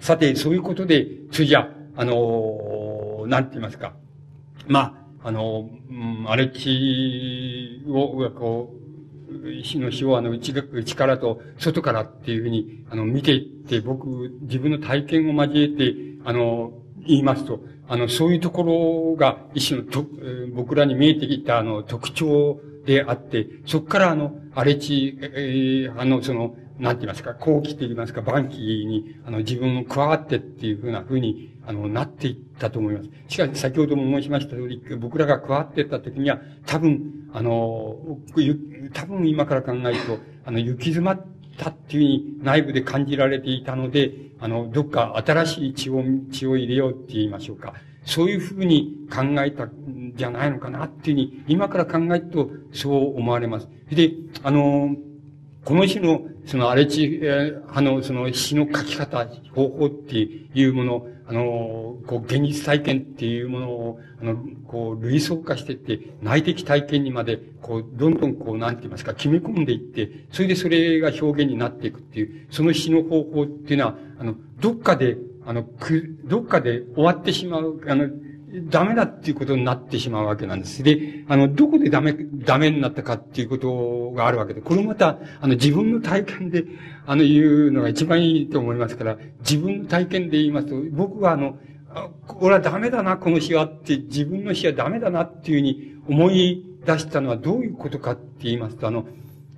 [0.00, 3.94] さて、そういうことで、それじゃあ、の、なんて言いますか。
[4.68, 8.72] まあ、あの、うん、荒地を、こ
[9.28, 14.06] う、死の死をあの内内からと外からっていうふうにあの見ていって、僕、
[14.42, 16.74] 自分の体験を交えて、あの、
[17.04, 17.58] 言いますと、
[17.88, 20.06] あの、そういうところが一種のと、
[20.54, 33.10] 僕らに見えてきたあの特徴であって、そこからあの、荒れ地、えー、あの、その、なんて言いますか、後期と言いますか、晩期に、あの、自分も加わってっていうふうなふうに、あの、なっていったと思います。
[33.28, 37.96] しかし、先ほども申しました通り、僕らが加わっていった時には、多分、あの、
[38.92, 41.26] 多分今から考えると、あの、行き詰まっ
[41.58, 47.74] たっていうふうに内部で感じられていたので、あの、どっか新しい血を、血を入れようって言いましょうか。
[48.04, 53.68] そういうふうに考えたんじゃないのかなっていうふうに、今から考えると、そう思われます。
[53.90, 54.12] で、
[54.44, 54.94] あの、
[55.64, 78.08] この詩の、その荒れ地派の、その詩の書き方、方法っていうもの、あの、こう、現実体験っていうものを、あの、こう、類想化していって、内的体験にまで、こう、どんどんこう、なんて言いますか、決め込んでいって、それでそれが表現になっていくっていう、その詩の方法っていうのは、あの、どっかで、あの、く、どっかで終わってしまう、あの、
[78.48, 80.82] ダメだっていうことになってしまうわけなんです。
[80.82, 86.64] で、あの、どこでダメ、ダメになったかっていうことがあるわけで、これまた、あの、自分の体験で、
[87.06, 91.58] あの、言うのが一番いいと思いますから、自分の体験で言いますと、僕はあの、
[92.26, 99.06] これはダメだな、この詩はって、自分の詩はダメだなっていうふうに思い出したのはどういうことかって言いますと、あの、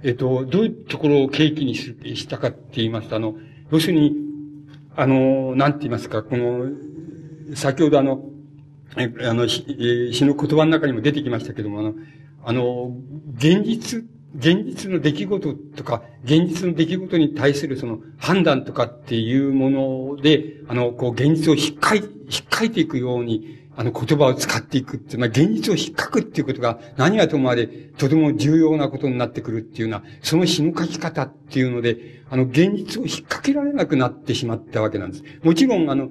[0.03, 3.35] えっと、どういうところを契機にしたかって言いますと、あの、
[3.71, 4.15] 要するに、
[4.97, 6.71] あの、なんて言いますか、この、
[7.55, 8.25] 先ほどあの、
[9.05, 9.65] あの、詩
[10.25, 11.95] の言葉の中にも出てきましたけども、あの、
[12.45, 12.97] あの、
[13.37, 14.05] 現実、
[14.37, 22.09] 現実の出来事とか、現実の出来事に対するその判断とかっていうもので、あの、こう、現実を引っかい、引っ
[22.51, 35.25] かいていくように、あの、言葉を使っていくっていう、まあ、現実を引っかくっていうことが何はともあれ、とても重要なことになってくるっていうような、その詩の書き方っていうので、あの、現実を引っ掛けられなくなってしまったわけなんです。
[35.43, 36.11] もちろん、あの、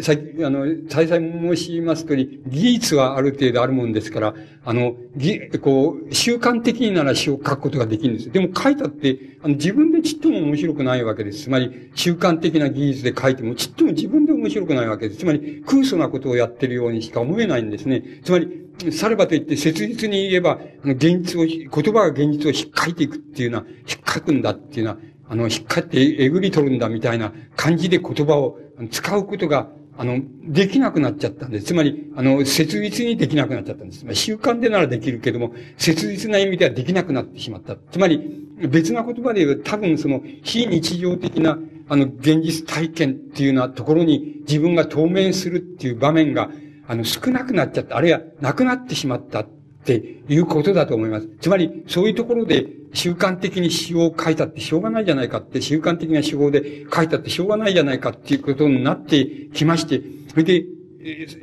[0.00, 4.34] さ、あの、再々申しますとおり、技術はある程度あるもんですから、
[4.64, 8.30] あの、ぎ、こう、習慣的になら詩を書くことができるんです。
[8.30, 11.44] でも書いたって、あの、自分でちっとも面白くないわけです。
[11.44, 15.20] つまり、習慣的な技術で書いても、ちっとも自分で面白くないわけです。
[15.20, 18.02] つまり、空想なことをやってるようにしか思えないんですね。
[18.22, 18.60] つまり、
[18.92, 24.98] さればといって切実に言えば、現実を、言葉が現実を引っかいていくっていうのは、引っかくんだっていうのは、
[25.30, 28.58] あの、引っかってえぐり取るんだみたいな感じで言葉を
[28.90, 31.66] 使うことが、あの、できなくなっちゃったんです。
[31.66, 34.04] つまり、あの、切実にできなくなっちゃったんです。
[34.04, 37.76] まあ、習慣でならできるけども、切実な意味ではできなくなってしまった。
[37.92, 46.50] つまり、別な言葉で言うと多分その、非日常的な、あの、現実体験っていうようなところに自分が当面するっていう場面が、
[46.88, 49.48] あの、少なくなっちゃった、あるいはなくなってしまったっ
[49.84, 51.28] ていうことだと思います。
[51.40, 60.64] つまり、そういうところで習慣的に詩を書いたってしょうがないじゃないかって、習慣的な手法で書いたってしょうがないじゃないかっていうことになってきまして、それで、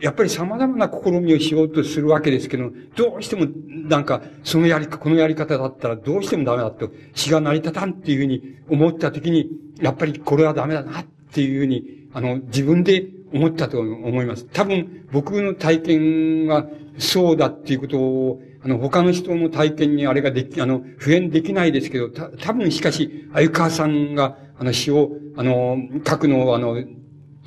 [0.01, 3.47] やっぱり様々な試みをしようとするわけですけど、どうしても、
[3.89, 9.49] なんか、そのやり、このやり方だったらどうしてもダメだと、詩が成り立たんっていうふうに思ったときに、
[9.81, 14.45] やっぱりこれはダメだなっていうふうに、あの、自分で思ったと思います。
[14.45, 16.67] 多分、僕の体験は
[16.99, 26.83] そうだっていうことを、あの、他の人の体験にあれができ、あの、普遍できないですけど、た、多分しかし、あゆかさんが、あの、詩を、あの、書くのを、あの、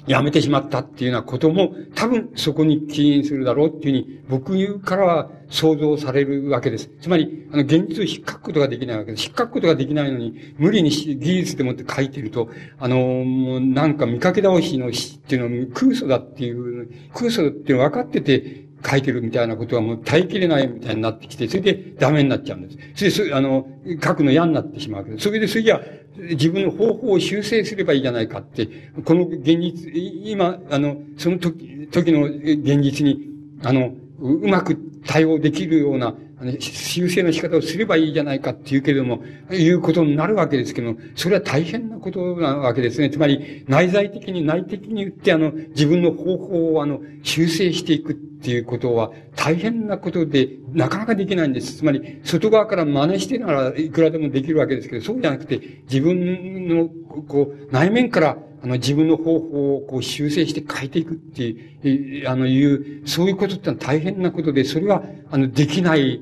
[0.06, 6.90] やめてしまったっていうようなことも、多分そこに起因するだろうっていうふうに、僕からは想像されるわけです。
[7.02, 9.26] つまり、あの、現実を引っかくことができないわけです。
[9.26, 12.48] 引っかくことができないのに、無理に技術でもって書いてると、
[12.78, 23.10] あの、もうなんか見かけ倒しの詩っていうのは空想だっていう、空想っていうの分かってて、書いてるみたいなことはもう耐えきれないみたいになってきて、それでダメになっちゃうんです。
[23.10, 23.68] それで、あの、
[24.02, 25.24] 書くの嫌になってしまうわけです。
[25.24, 25.80] それで、それじゃ
[26.16, 28.68] 自分の方法を修正すればいいじゃないかって、
[29.04, 33.28] この現実、今、あの、その時、時の現実に、
[33.62, 39.22] あの、うまく対応できるような、あの修正の仕方をすればいいじゃないかっていうけれども、
[39.52, 43.10] いうことになるわけですけども、それは大変なことなわけですね。
[43.10, 51.78] つまり、内在的に、内的に言って、あの、自分の方法を、あの、修正していくっていうことは、大変なことで、なかなかできないんです。
[51.78, 56.88] つまり、外側から真似してならいくらでもできるわけですけど、そうじゃなくて、自分の、
[57.28, 66.20] こう、内面から、あの、自分の方法をこう修正して変えていくっていう、あの、いう、そういうことってのは大変なことで、それは、あの、できない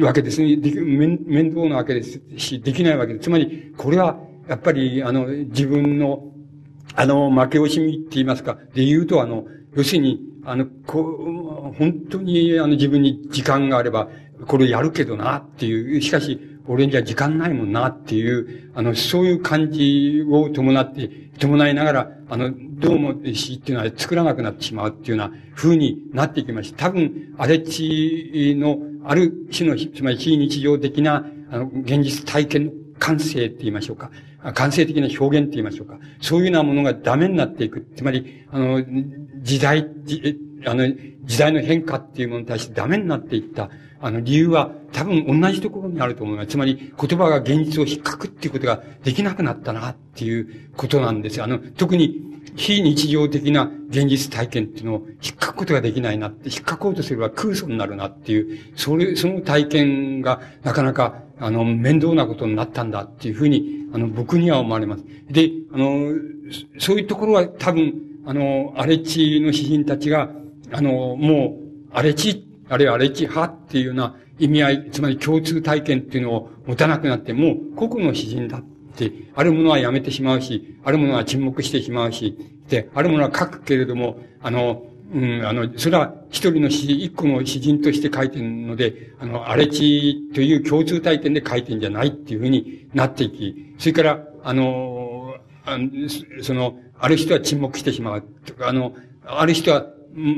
[0.00, 0.56] わけですね。
[0.56, 3.24] でき面面倒なわけですし、できないわけです。
[3.24, 4.18] つまり、これは、
[4.48, 6.32] やっぱり、あの、自分の、
[6.94, 14.08] あの、負け惜しみって言いますか、で言うと、あの、要するに、あの、こう、本当に、あの、自分に時間があれば、
[14.46, 21.08] これやるけどな、っていう、しかし、俺には時間ないもんなっていう、あの、そういう感じを伴って、
[21.38, 26.86] 伴いながら、あの、どうも詩っていうのは作らなくなってしまうっていうような風になっていきました。
[26.86, 34.10] 多分、荒れ地の、ある種の、つまり非日常的な、あの、現実体験の感性って言いましょうか。
[34.54, 35.98] 感性的な表現って言いましょうか。
[36.20, 37.86] そういうようなものがダメになっていく。
[37.96, 38.84] つまり、あの、
[39.40, 39.86] 時代、
[40.66, 40.88] あの、
[41.24, 43.70] 時代の変化っていうものに対してダメになっていった。
[44.00, 46.48] あの、理由は多分同じところにあると思います。
[46.48, 51.44] つまり、言葉が現実を引っかくっていうことができなくなったなっていうことなんですよ。
[51.44, 65.04] あの、特に、非日常的な現実体験っていうのを引っかくことができないなって、引っかこうとすれば空想になるなっていう、それ、その体験がなかなか、あの、面倒なことになったんだっていうふうに、あの、僕には思われます。
[65.30, 66.12] で、あの、
[66.78, 67.94] そういうところは多分、
[68.24, 70.30] あの、荒れ地の詩人たちが、
[70.72, 78.62] あの、もう、荒れ地、あるいは荒れ地派っていうような意味合い、つまり共通体験っていうのを持たなくなって、もう個々の詩人だっ
[78.96, 82.36] て、あるものはやめてしまうし、あるものは沈黙してしまうし、
[82.68, 95.78] で、あるものは書くけれども、あの、うん、あの、それは一人の詩人、一個の詩人として書いてるので、あの、荒れ地という共通体験で書いてんじゃないっていうふうになっていき、それから、あの、あ
[96.42, 98.24] その、ある人は沈黙してしまう。
[98.60, 98.94] あの、
[99.24, 99.86] ある人は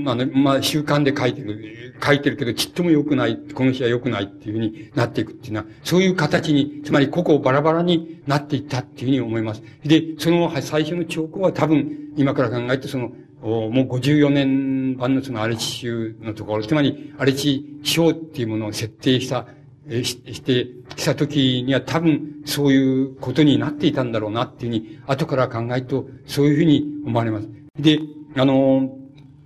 [0.06, 9.62] あの、まあ、習慣で書いてる、書いてるけど、ちっとも良くない、この詩は良くないっていうふうになっていくっていうのは、そういう形に、つまり個々バラバラになっていったっていうふうに思います。
[9.84, 13.12] で、その最初の兆候は多分、今から考えてその、
[13.42, 19.46] もう54年版のその荒地集のところ、つまり荒地章っていうものを設定した、
[19.90, 27.48] ししてきた時には多分そういうことになっていたんだろうなっていうふうに、後から考えるとそういうふうに思われます。
[27.78, 27.98] で、
[28.36, 28.99] あの、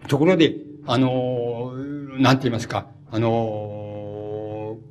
[0.09, 1.73] ところで、あの、
[2.19, 3.31] なんて言いますか、あの、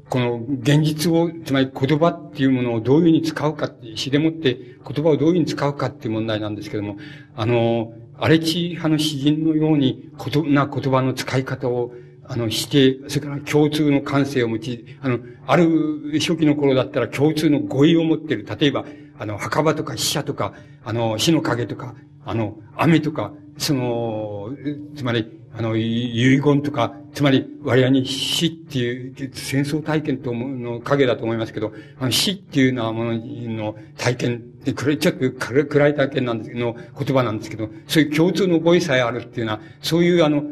[0.09, 6.97] この現実を、つまり言葉っていうものをどういうふうに使うかって、詩でもって言葉をどういうふうに使うかっていう問題なんですけども、
[7.35, 11.93] あの、荒地派の詩人のように、ことな言葉の使い方を、
[12.25, 18.45] あの、して、それから共通の感性を持ち、あの、ある初期の頃だったら共通の語彙を持ってる。
[18.59, 18.85] 例えば、
[19.19, 20.53] あの、墓場とか死者とか、
[20.85, 21.95] あの、死の影とか、
[22.25, 24.49] あの、雨とか、その、
[24.95, 40.43] つまり、あの、遺言とか、つまり、割合に死っていう、戦争体験との影だと思いますけど、あの死っていうのはものの体験で、これちょっと暗い体験なんですけど、言葉なんですけど、そういう共通の語彙さえあるっていうのは、そういうあの、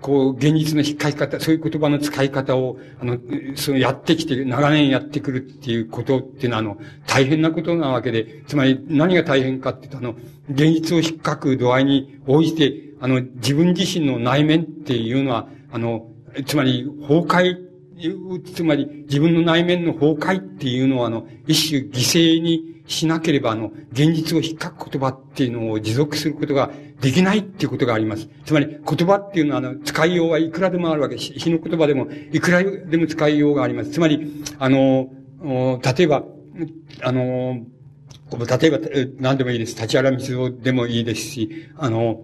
[0.00, 3.18] こう、現実の引っかき方、そういう言葉の使い方を、あの、
[3.54, 10.16] そのやってきて、長年やってくるっていうことっていうのは、あの、大変なことなわけで、つまり何が大変かっていうと、あの、
[10.50, 16.08] 現実を引っかく度合いに応じて、あの、自分自身の内面っていうのは、あの、
[16.46, 17.56] つまり、崩壊、
[18.54, 26.70] つまり、自分の内面の崩壊っていうのは、あの、一種犠牲にしなければ、あの、現実を引っかく言葉っていうのを持続することが
[27.00, 28.28] できないっていうことがあります。
[28.44, 31.32] つまり、言葉っていうのは、あの、使いようはいくらでもあるわけです。
[31.32, 33.90] 日の言葉でも、いくらでも使いようがあります。
[33.90, 35.10] つまり、あの、
[35.42, 36.24] 例えば、
[37.02, 37.66] あの、
[38.60, 38.78] 例えば、
[39.18, 39.80] 何でもいいです。
[39.80, 42.22] 立原密造でもいいですし、あの、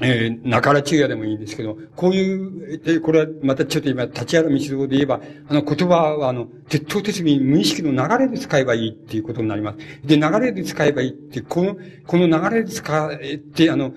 [0.00, 9.78] えー、中原中也でもいいんですけど、こういう、えこれはまたちょっと今、立原道道で言えば、あの言葉は、あの、鉄頭鉄尾に無意識の流れで使えばいいっていうことになります。
[10.06, 11.76] で、流れで使えばいいって、この、
[12.06, 13.92] この流れで使えて、あの、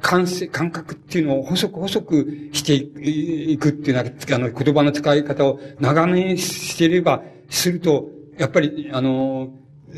[0.00, 9.50] 感性、感覚っていうのを細く細くしていくっていうのは、あの、言葉の使い方を長年していれば、すると、やっぱり、あの、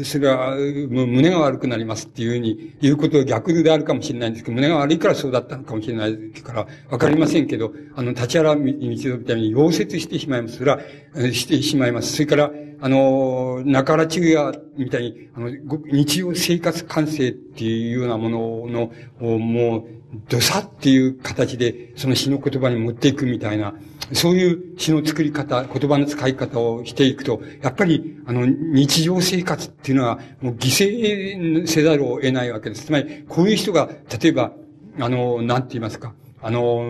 [0.05, 10.59] それは、胸が悪くなりますっていうふうに言うことは逆であるかもしれないんですけど、胸が悪いからそうだったのかもしれないから、わかりませんけど、あの、立原道のみたいに溶接してしまいます。
[10.59, 10.81] それは、
[11.33, 12.13] してしまいます。
[12.13, 12.51] それから、
[12.81, 15.51] あの、中原中也みたいに、あの、
[15.91, 19.85] 日常生活感性っていうようなものの、もう、
[20.29, 23.75] どさっていう形で、その詩の言葉に持っていくみたいな、
[24.13, 32.87] そういう詩の作り方、言葉の使い方をしていくと、やっぱり、あの、日常生活っていうのは、もう犠牲せざるを得ないわけです。
[32.87, 33.91] つまり、こういう人が、
[34.23, 34.53] 例えば、
[35.01, 36.85] あの、なんて言いますか、あの、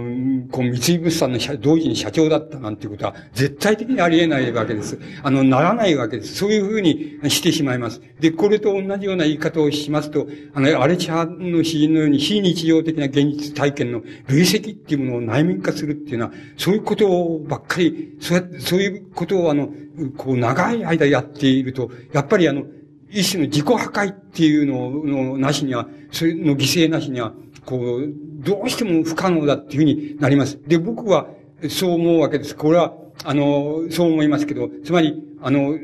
[0.50, 4.98] こう、三井物産の社同時に社長だったなんていうことは、絶対的にありえないわけです。
[5.22, 6.34] あの、ならないわけです。
[6.34, 8.02] そういうふうにしてしまいます。
[8.20, 19.70] で、これと同じような言い方をしますと、あの、アレチャの詩人のように非日常的な現実体験の累積っていうものを内面化するっていうのは、そういうことをばっかり、そうやって、そういうことをあの、
[20.18, 22.64] こう、長い間やっていると、やっぱりあの、
[23.10, 27.32] 一種の自己破壊っていうののなしには、それの犠牲なしには、
[27.68, 28.08] こう、
[28.42, 30.58] どうしても不可能だっていうふうになります。
[30.66, 31.28] で、僕は
[31.68, 32.56] そう思うわけです。
[32.56, 32.94] これは、
[33.24, 35.74] あの、そう思いますけど、つまり、あの、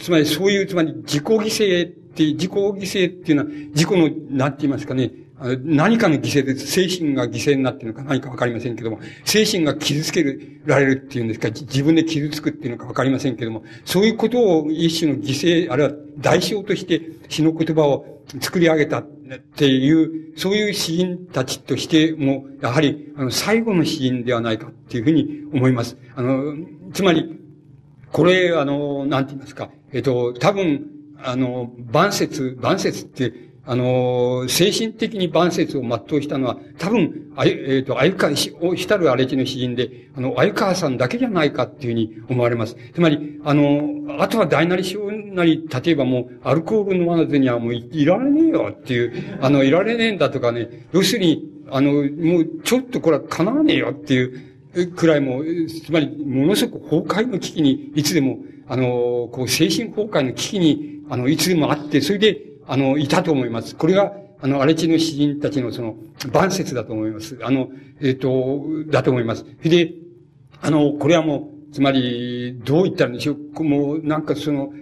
[0.00, 5.12] つまりそういう、つまり自己犠牲って、自己犠牲っていうのは、自己の、なんて言いますかね、
[5.62, 6.66] 何かの犠牲です。
[6.66, 10.24] 精神が犠牲になっているのか何かわかりませんけども、精神が傷つけ
[10.66, 25.96] られるっていうんですか、自分で傷つくっていうのかわかりませんけども、そういうことを一種の犠牲、あるいは代償として死の言葉を作り上げたっていう、そういう詩人たちとしても、やはり、あの、最後の詩人ではないかっていうふうに思います。
[26.14, 26.54] あの、
[26.92, 27.38] つまり、
[28.12, 30.86] これ、あの、なんて言いますか、えっと、多分、
[31.22, 38.52] あの、万節、万節って、あの、精神的に万節を全うしたのは、多分、あゆえっ、ー、と、あゆか、し、
[38.86, 42.76] たる荒地の詩人で、あの、あゆかさんだけじゃないかっていうふうに思われます。
[42.94, 55.42] つまり、あの、あとは大なり小なり、例えばもう、アルコール飲まずにはもういられねえよっていう、あの、いられねえんだとかね、要するに、あの、もう、ちょっとこれは叶わねえよっていう、くらいも、
[55.84, 58.38] つまり、ものすごく崩壊の危機に、いつでも、
[58.68, 63.74] あの、こう、精神崩壊の危機に、あの、いつでもあって、それで、あの、いたと思います。
[63.74, 65.96] これが、あの、荒地の詩人たちのその、
[66.32, 67.36] 万説だと思います。
[67.42, 67.68] あの、
[68.00, 69.44] えっ、ー、と、だと思います。
[69.64, 69.92] で、
[70.62, 73.64] あの、これはもう、つまり、どう言ったらいいんでしょう。
[73.64, 74.72] もう、なんかその、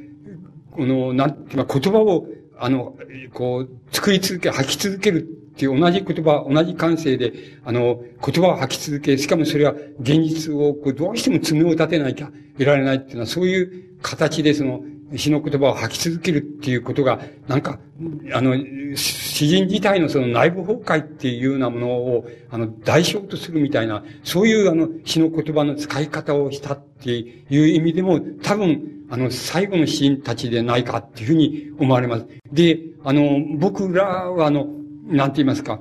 [0.71, 2.27] この、なんていうか、言葉を、
[2.59, 2.95] あの、
[3.33, 5.23] こう、作り続け、吐き続けるっ
[5.57, 7.33] ていう同じ言葉、同じ感性で、
[7.65, 14.83] あの、言葉を吐き続け、しかもそれは現実を、こう、どうしても爪を立てなきゃいられないっていうのは、そういう形でその、
[15.17, 17.79] 詩の言葉を吐き続けるっていうことが、なんか、
[18.33, 18.55] あの、
[18.97, 32.27] 詩人自体のその内部崩壊っていうようなものを、あの、代償とするみたいな、そういうあの、詩の言葉の使い方をしたっていう意味でも、多分、あの、最後の詩人たちでないかっていうふうに思われます。
[32.53, 34.67] で、あの、僕らはあの、
[35.07, 35.81] なんて言いますか、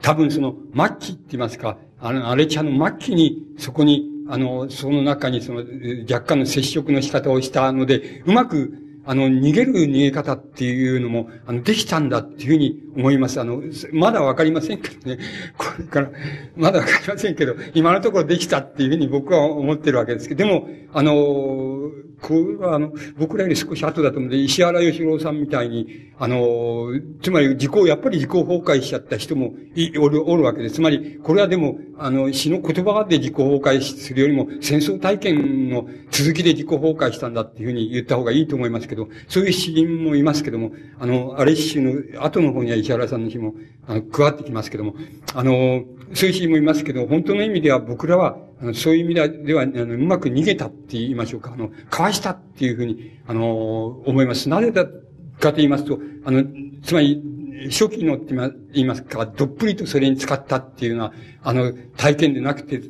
[0.00, 5.64] 多分その、末期って言いますか、あの、アレチャの末期に、そこに、あの、その中にその、
[6.10, 13.38] 若干の接触の仕方をしたので、うまく、あの、逃げる逃げ方っていうのも、あの、できたんだっていうふうに思います。
[13.38, 13.62] あの、
[13.92, 15.18] まだわかりませんけどね。
[15.58, 16.10] これから、
[16.56, 21.90] まだわかりませんけど、今のところできたっていうふうに僕は思ってるわけですけど、でも、あの、
[22.20, 26.88] これはあの、僕らより少し後だと思うんで、石原義郎さんみたいに、あの、
[27.22, 30.76] つまり自己、やっぱり自己崩壊しちゃった人もい、おる、おるわけです。
[30.76, 41.92] つまり、これはでも、あの、詩の言葉で自己崩壊するよりも、戦争体験の続きで自己崩壊したんだっていうふうに言った方がいいと思いますけど、そういう詩人もいますけども、あの、あれ詩の
[42.22, 43.54] 後の方には石原さんの詩も、
[43.86, 44.94] あの、加わってきますけども、
[45.34, 45.84] あの、
[46.14, 51.52] そういう詩人もいますけど、本当の意味では僕らは、あのそういう意味では、あの、うまく逃げたって言いましょうか。
[51.52, 54.48] あの、かわしたっていうふうに、あの、思います。
[54.48, 56.44] なぜだかと言いますと、あの、
[56.82, 57.22] つまり、
[57.70, 62.80] 初期のって言いますか、どっぷりとそれに使ったっていうのは、あの、体験でなくて、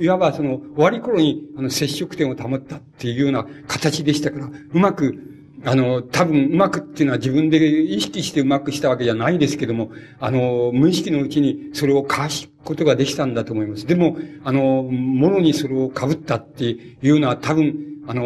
[0.00, 5.28] いわばその、終わり頃に、あの、接触点を保ったっていうような形でしたから、うまく、
[5.64, 9.90] あの、多分うまくっていうのは自分で意識してうまくしたわけじゃないですけども、
[10.20, 13.86] あの、無意識のうちにそれをかわすことができたんだと思います。
[13.86, 17.74] でも、あの、ものにそれを被ったっていうのは多分、
[18.06, 18.22] あの、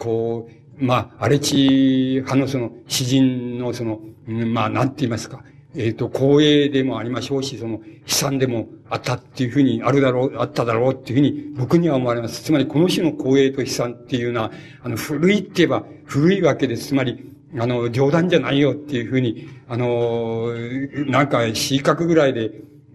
[0.00, 0.48] こ
[0.80, 5.44] う、まあ、荒地派のその詩人のその、まあ、なんて言いますか、
[5.76, 12.42] えっ、ー、と、光栄でもありましょうし、その、悲惨でもあったっていうふうに、あるだろう、あっただろうっていうふうに、僕には思われます。
[12.42, 14.50] つまり、この種の光栄と悲惨っていうのは、
[14.82, 16.88] あの、古いって言えば古いわけです。
[16.88, 20.52] つまり、あの、冗談じゃないよっていうふうに、あの、
[21.06, 22.50] なんか、死角ぐらいで、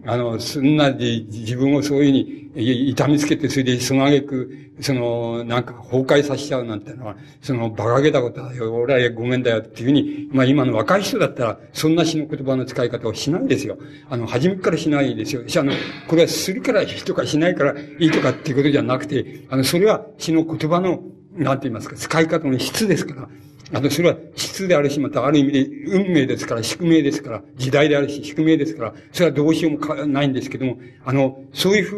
[0.06, 13.78] あの、すんなり自分をそういうふうに痛みつけて、それでその挙句、その、なんか崩壊させちゃうなんてのは、その馬鹿げたことだよ、俺はごめんだよっていうふうに、まあ今の若い人だったら、そんな詩の言葉の使い方をしないですよ。
[14.08, 15.42] あの、初めからしないですよ。
[15.42, 15.72] あの、
[16.08, 21.02] これはするからいいとかしないからいいとかっていうことじゃなくて、あの、それは詩の言葉の、
[21.36, 23.28] なんて言いますか、使い方の質ですから。
[23.72, 31.96] あと、それは質であるし、またある意味で運命ですから、宿命ですから、時代であるし、宿命ですから、それはどうしようもないんですけども、あの、そういうふ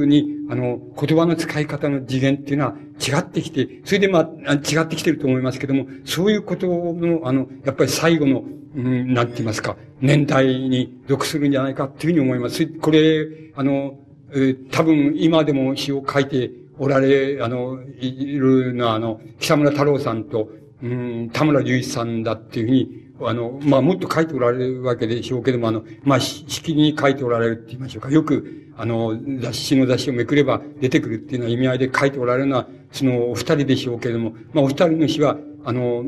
[0.00, 8.44] うに、あの、言葉の使い方の次元っていうのは違ってきて、それでまあ、違ってきてると思いますけども、そういうことの、あの、やっぱり最後の、
[8.76, 12.66] うん、なんて言いますか、年代に属するんじゃないかっていうふうに思います。
[12.66, 13.98] これ、あの、
[14.30, 20.50] えー、多分今でも詩を書いておられ、あの、いるのは、あの、北村太郎さんと、
[20.82, 28.10] うん、田村隆一さんだっていうふうに、あの、まあ、もっと書いておられるわけでしょうけども、あの、まあ、しきりに書いておられるって言いましょうか。
[28.10, 36.04] よく、あの、雑誌の雑誌をめくれば出てくるっていうような意味合いで書いておられるのは、そのお二人でしょうけれども、まあ、お二人の詩は、あの、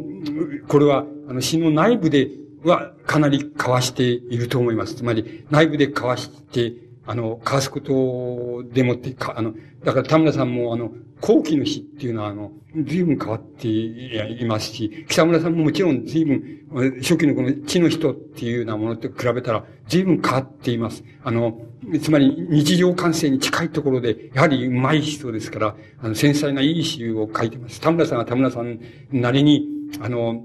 [0.68, 2.30] これは、あの、詩の内部で
[2.62, 4.94] はかなり交わしていると思います。
[4.94, 6.74] つまり、内部で交わして、
[7.06, 9.54] あの、交わすことでもって、か、あの、
[9.84, 16.60] だから田村さんも、あの、後期の詩っていうのは、あの、随分変わっていますし、北村さんももちろん随分、
[17.00, 21.02] 初期のこの地の人っていうようなものと比べたら、随分変わっています。
[21.24, 21.60] あの、
[22.00, 27.80] つまり日常感性に近いところで、やはり上手い人ですから、あの、繊細ないい詩を書いてます。
[27.80, 28.78] 田村さんは田村さん
[29.12, 29.66] なりに、
[30.00, 30.44] あの、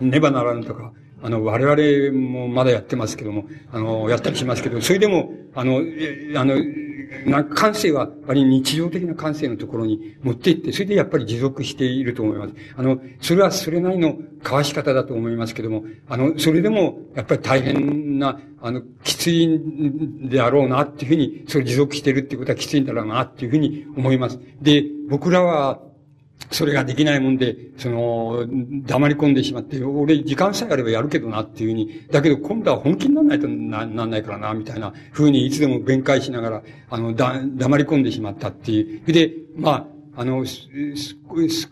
[0.00, 0.92] ねばならぬとか、
[1.22, 5.82] あの、我々もまだやってますけども、あの、やったりしますけど、それでも、あの、
[6.36, 6.54] あの、
[7.26, 12.54] な感性は、あれ日常的な感性のところに持っていって、それでやっぱり持続していると思います。
[12.76, 24.38] あの、それはそれなりの交わし方だと思いますけども、あの、それでも、やっぱり大変な、あの、きついんであろうなっていうふうに、それ持続してるっていうことはきついんだろうなっていうふうに思います。
[24.60, 25.80] で、僕らは、
[26.50, 28.46] それができないもんで、その、
[28.86, 39.12] 黙り込んでしまって、俺時間さえあればやるけどなっていうふうに、だけど今度は本気にならないとな、なんないからな、みたいなふうにいつでも弁解しながら、あの、だ、黙り込んでしまったっていう。
[39.12, 40.68] で、まあ、あの、す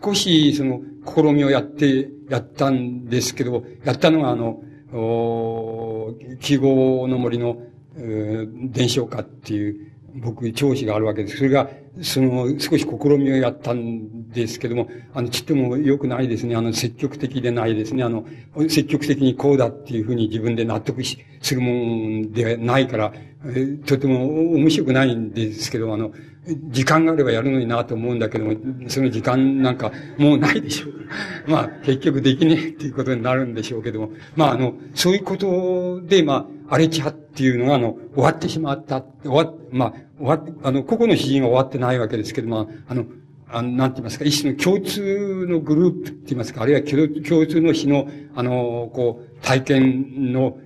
[0.01, 4.61] 少し、その、試みをやって、やったんですけど、やったのが、あの、
[4.93, 7.57] お記号の森の、
[7.97, 11.37] 伝承歌っていう、僕、調子があるわけです。
[11.37, 11.69] それが、
[12.01, 16.55] その、少し試みをやったんですけども、あの、ちっとも良くないですね。
[16.55, 18.03] あの、積極的でないですね。
[18.03, 18.25] あの、
[18.69, 23.13] 積極的にこうだっていうふうに自分で納得、するもんではないから、
[23.47, 26.11] えとても面白くないんですけど、あの、
[26.69, 28.53] 時間があればやるのになと思うんだけども、
[28.87, 30.93] その時間なんかもうないでしょう。
[31.49, 43.05] まあ、結局できねえっていうことになるんでしょうけども、まあ、あの、そういうことで、まあ、荒れ地派っていうのが、あの、終わってしまった、終わっ、まあ、終わ、あの、個々の詩人は終わってないわけですけども、あの、
[43.49, 50.57] あの、なんて言いますか、一種の共通のグループって言いますか、あるいは共通の詩の、あの、こう、体験の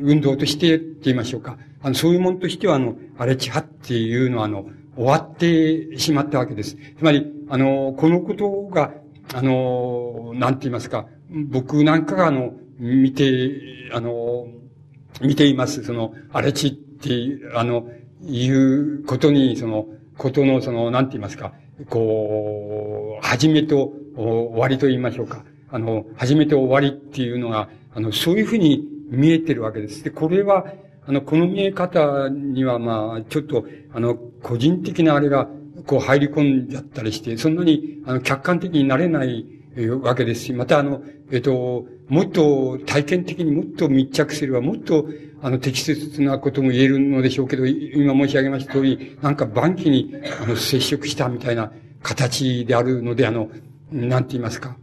[0.00, 1.58] 運動としてって言いましょうか。
[1.82, 6.76] あの、そういうものとしては、あの、荒れ地派っていうのは、あの、終わってしまったわけです。
[6.76, 8.92] つまり、あの、このことが、
[9.32, 13.50] あの、なんて言いますか、僕なんかがあの、見て、
[13.92, 14.46] あの、
[15.20, 17.10] 見ています、その、荒れ地って、
[17.54, 17.88] あの、
[18.22, 21.52] いうことに、その、ことの、その、なんて言いますか、
[21.88, 25.44] こう、始めと終わりと言いましょうか。
[25.70, 30.04] あの、始めと終わりっていうのが、あの、そういうふうに見えてるわけです。
[30.04, 30.66] で、これは、
[31.06, 35.48] あの、この見え方には、まあ、ちょっと、あの、個人的なあれが、
[35.86, 39.44] こう入り込んじゃったりして、そんなに、あの、客観的になれない
[40.02, 45.08] わけですし、またあの、えっと、もっと体験的にもっと密着すれば、もっと、
[45.42, 51.70] あの、適切なことも言えるのでしょうけど、今申し上げました通り、なんか晩期に、あの、接触したみたいな
[52.02, 53.50] 形であるので、あの、
[53.90, 54.76] なんて言いますか。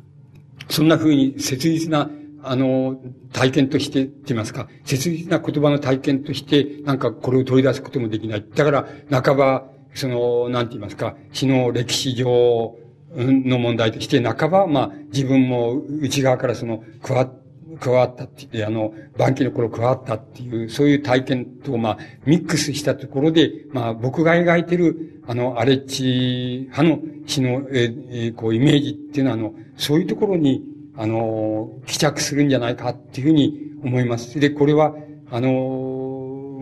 [0.69, 2.09] そんな風に切実な、
[2.43, 3.01] あの、
[3.33, 8.45] 体験として、って言いますか、切実な言葉の体験として、なんかこれを取り出すこともできない。
[8.55, 8.87] だから、
[9.21, 12.75] 半ば、その、なんて言いますか、死の歴史上、
[13.15, 17.31] の問題として、半ば、まあ、自分も内側からその、加わ、
[17.79, 30.63] 加わったって言って、あの、晩期の頃加わったっていう、そういう体験と、まあ、ミックスしたところで、まあ、僕が描いてる、あの、アレッチ派の死の、ええこう、イメージっていうのは、あの、そういうところに、
[30.97, 34.39] あの、帰着するんじゃないかっていうふうに思います。
[34.39, 34.95] で、これは、
[35.29, 36.57] あの、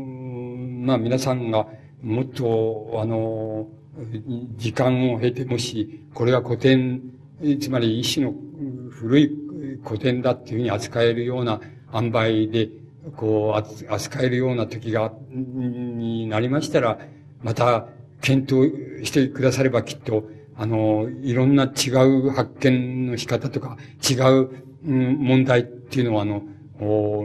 [0.86, 1.68] まあ、皆さんが、
[2.02, 3.68] もっと、あの、
[4.58, 7.02] 時間を経て、もし、これは古典、
[7.60, 8.34] つまり一種の
[8.90, 9.32] 古い
[9.84, 11.62] 古典だっていうふうに扱えるような
[11.94, 12.70] 塩梅で、
[13.16, 17.00] こう、扱えるような時が、になりましたら、
[17.44, 17.88] また、
[18.22, 20.30] 検討してくださればきっと、
[20.62, 23.78] あの、いろんな違う発見の仕方とか、
[24.08, 24.50] 違う、
[24.84, 26.44] 問題っていうのは、あの、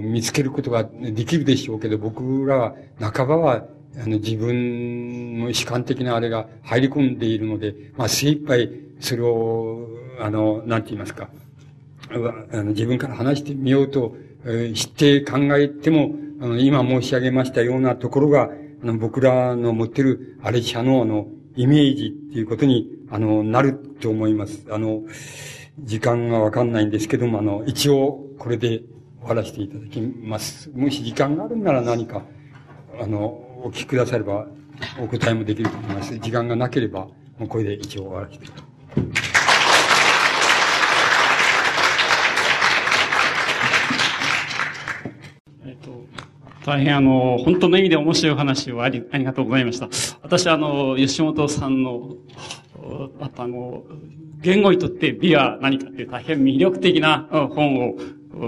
[0.00, 3.64] 見つけることができるでしょうけど、僕らは、半ばは、
[3.96, 8.70] あの、自分の主観的なあれが入り込んでいるので、まあ、精一杯、
[9.00, 9.88] それを、
[10.20, 11.28] あの、なんて言いますか、
[12.10, 18.50] あの自分から話してみようと、えー、知って考えても、あの、今申し上げましたようなところが、
[18.82, 24.66] あの、僕らの持ってるアレチャの、あの、イメージっていうことに、あの、なると思います。
[24.70, 25.02] あの、
[25.80, 28.82] 時間がわかんないんですけども、あの、一応、これで
[29.20, 30.70] 終わらせていただきます。
[30.70, 32.22] もし時間があるなら何か、
[33.00, 33.26] あの、
[33.64, 34.46] お聞きくだされば、
[35.00, 36.18] お答えもできると思います。
[36.18, 37.06] 時間がなければ、
[37.38, 38.73] もうこれで一応終わらせていただきます。
[46.64, 49.88] 大変あの、本当の意味で面白い話をあり、ありがとうございました。
[50.22, 52.16] 私あの、吉本さんの、
[53.20, 53.84] あとあの、
[54.40, 57.94] 言語にとって美は何かっていう大変魅力的な本を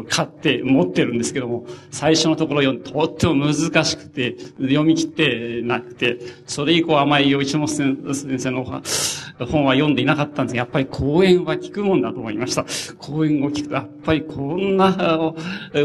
[0.09, 12.65] 買って持ってるんですけども、最初のところ読んとっても難しくて、読み切ってなくて、それ以降あまり吉本先生の本は読んでいなかったんですが、やっぱり講演は聞くもんだと思いました。
[12.99, 15.35] 講演を聞くと、やっぱりこんな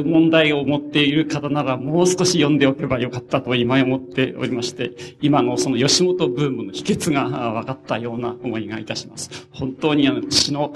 [0.05, 4.91] 問題を持っている方ならもう少し読んでおけばよかったと今思っておりまして、
[5.21, 9.47] 今のその吉本ブームの秘訣が分かったような思いがいたします。
[9.51, 10.73] 本当にあの、詩の、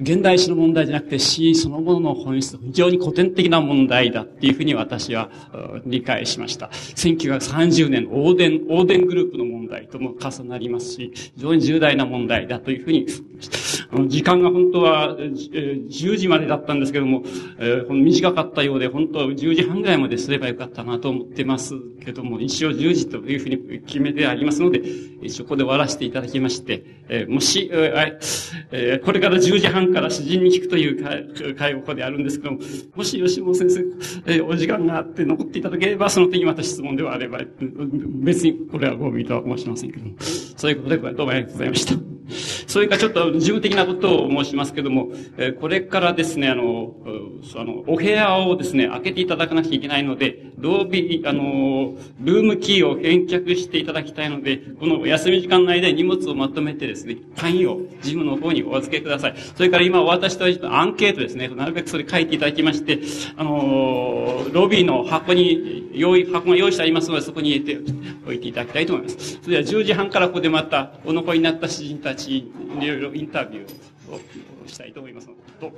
[0.00, 5.30] 現代詩の問題じゃなくて詩そのものの本質、非常に古典的な問題だっていうふうに私は
[5.86, 6.66] 理解しました。
[6.66, 13.06] 1930年、オーデン、オーデングループの問題とも重なりますし、非常に重大な問題だというふうに
[14.08, 17.24] 時間が本当は10時までだったんですけども、
[17.90, 21.74] 短かったようで、本当は10時半ぐらいまですればよかったなと思ってます
[22.04, 24.82] けども、一応10時というふうに決めてありますので、
[25.22, 28.18] 一応ここで終わらせていただきまして、えもし、え、
[28.72, 32.58] えこれから10時半から詩人に聞くという会をここであるんですけども、
[32.94, 33.84] もし吉本先生、
[34.26, 37.40] えお時間があって残っていただければ、その時にまた質問ではあれば、
[38.22, 42.13] 別にこれはご意とは申しませんけども、そういうことでどうもありがとうございました。
[42.66, 45.08] それからちょっと事務的なことを申しますけども、
[45.60, 46.94] これからですね、あの、
[47.56, 59.34] あの、お部屋をですね、開けていただかなきゃいけないので、同日、あの、ルームキーを返却していただきたいので、この休み時間内で荷物をまとめてですね、単位を事務の方にお預けください。
[59.54, 63.00] それから今お渡ししたアンケートですね、なるべくそれ書いていただきまして、
[63.36, 67.92] あの、ロビーの箱に、用意、箱が用意してありますので、そこに入れて
[68.26, 69.38] おいていただきたいと思います。
[69.42, 72.52] それでは10時半からここでまた、お残りになった詩人たち、い
[72.86, 75.28] ろいろインタビューをしたいと思います。
[75.60, 75.72] どう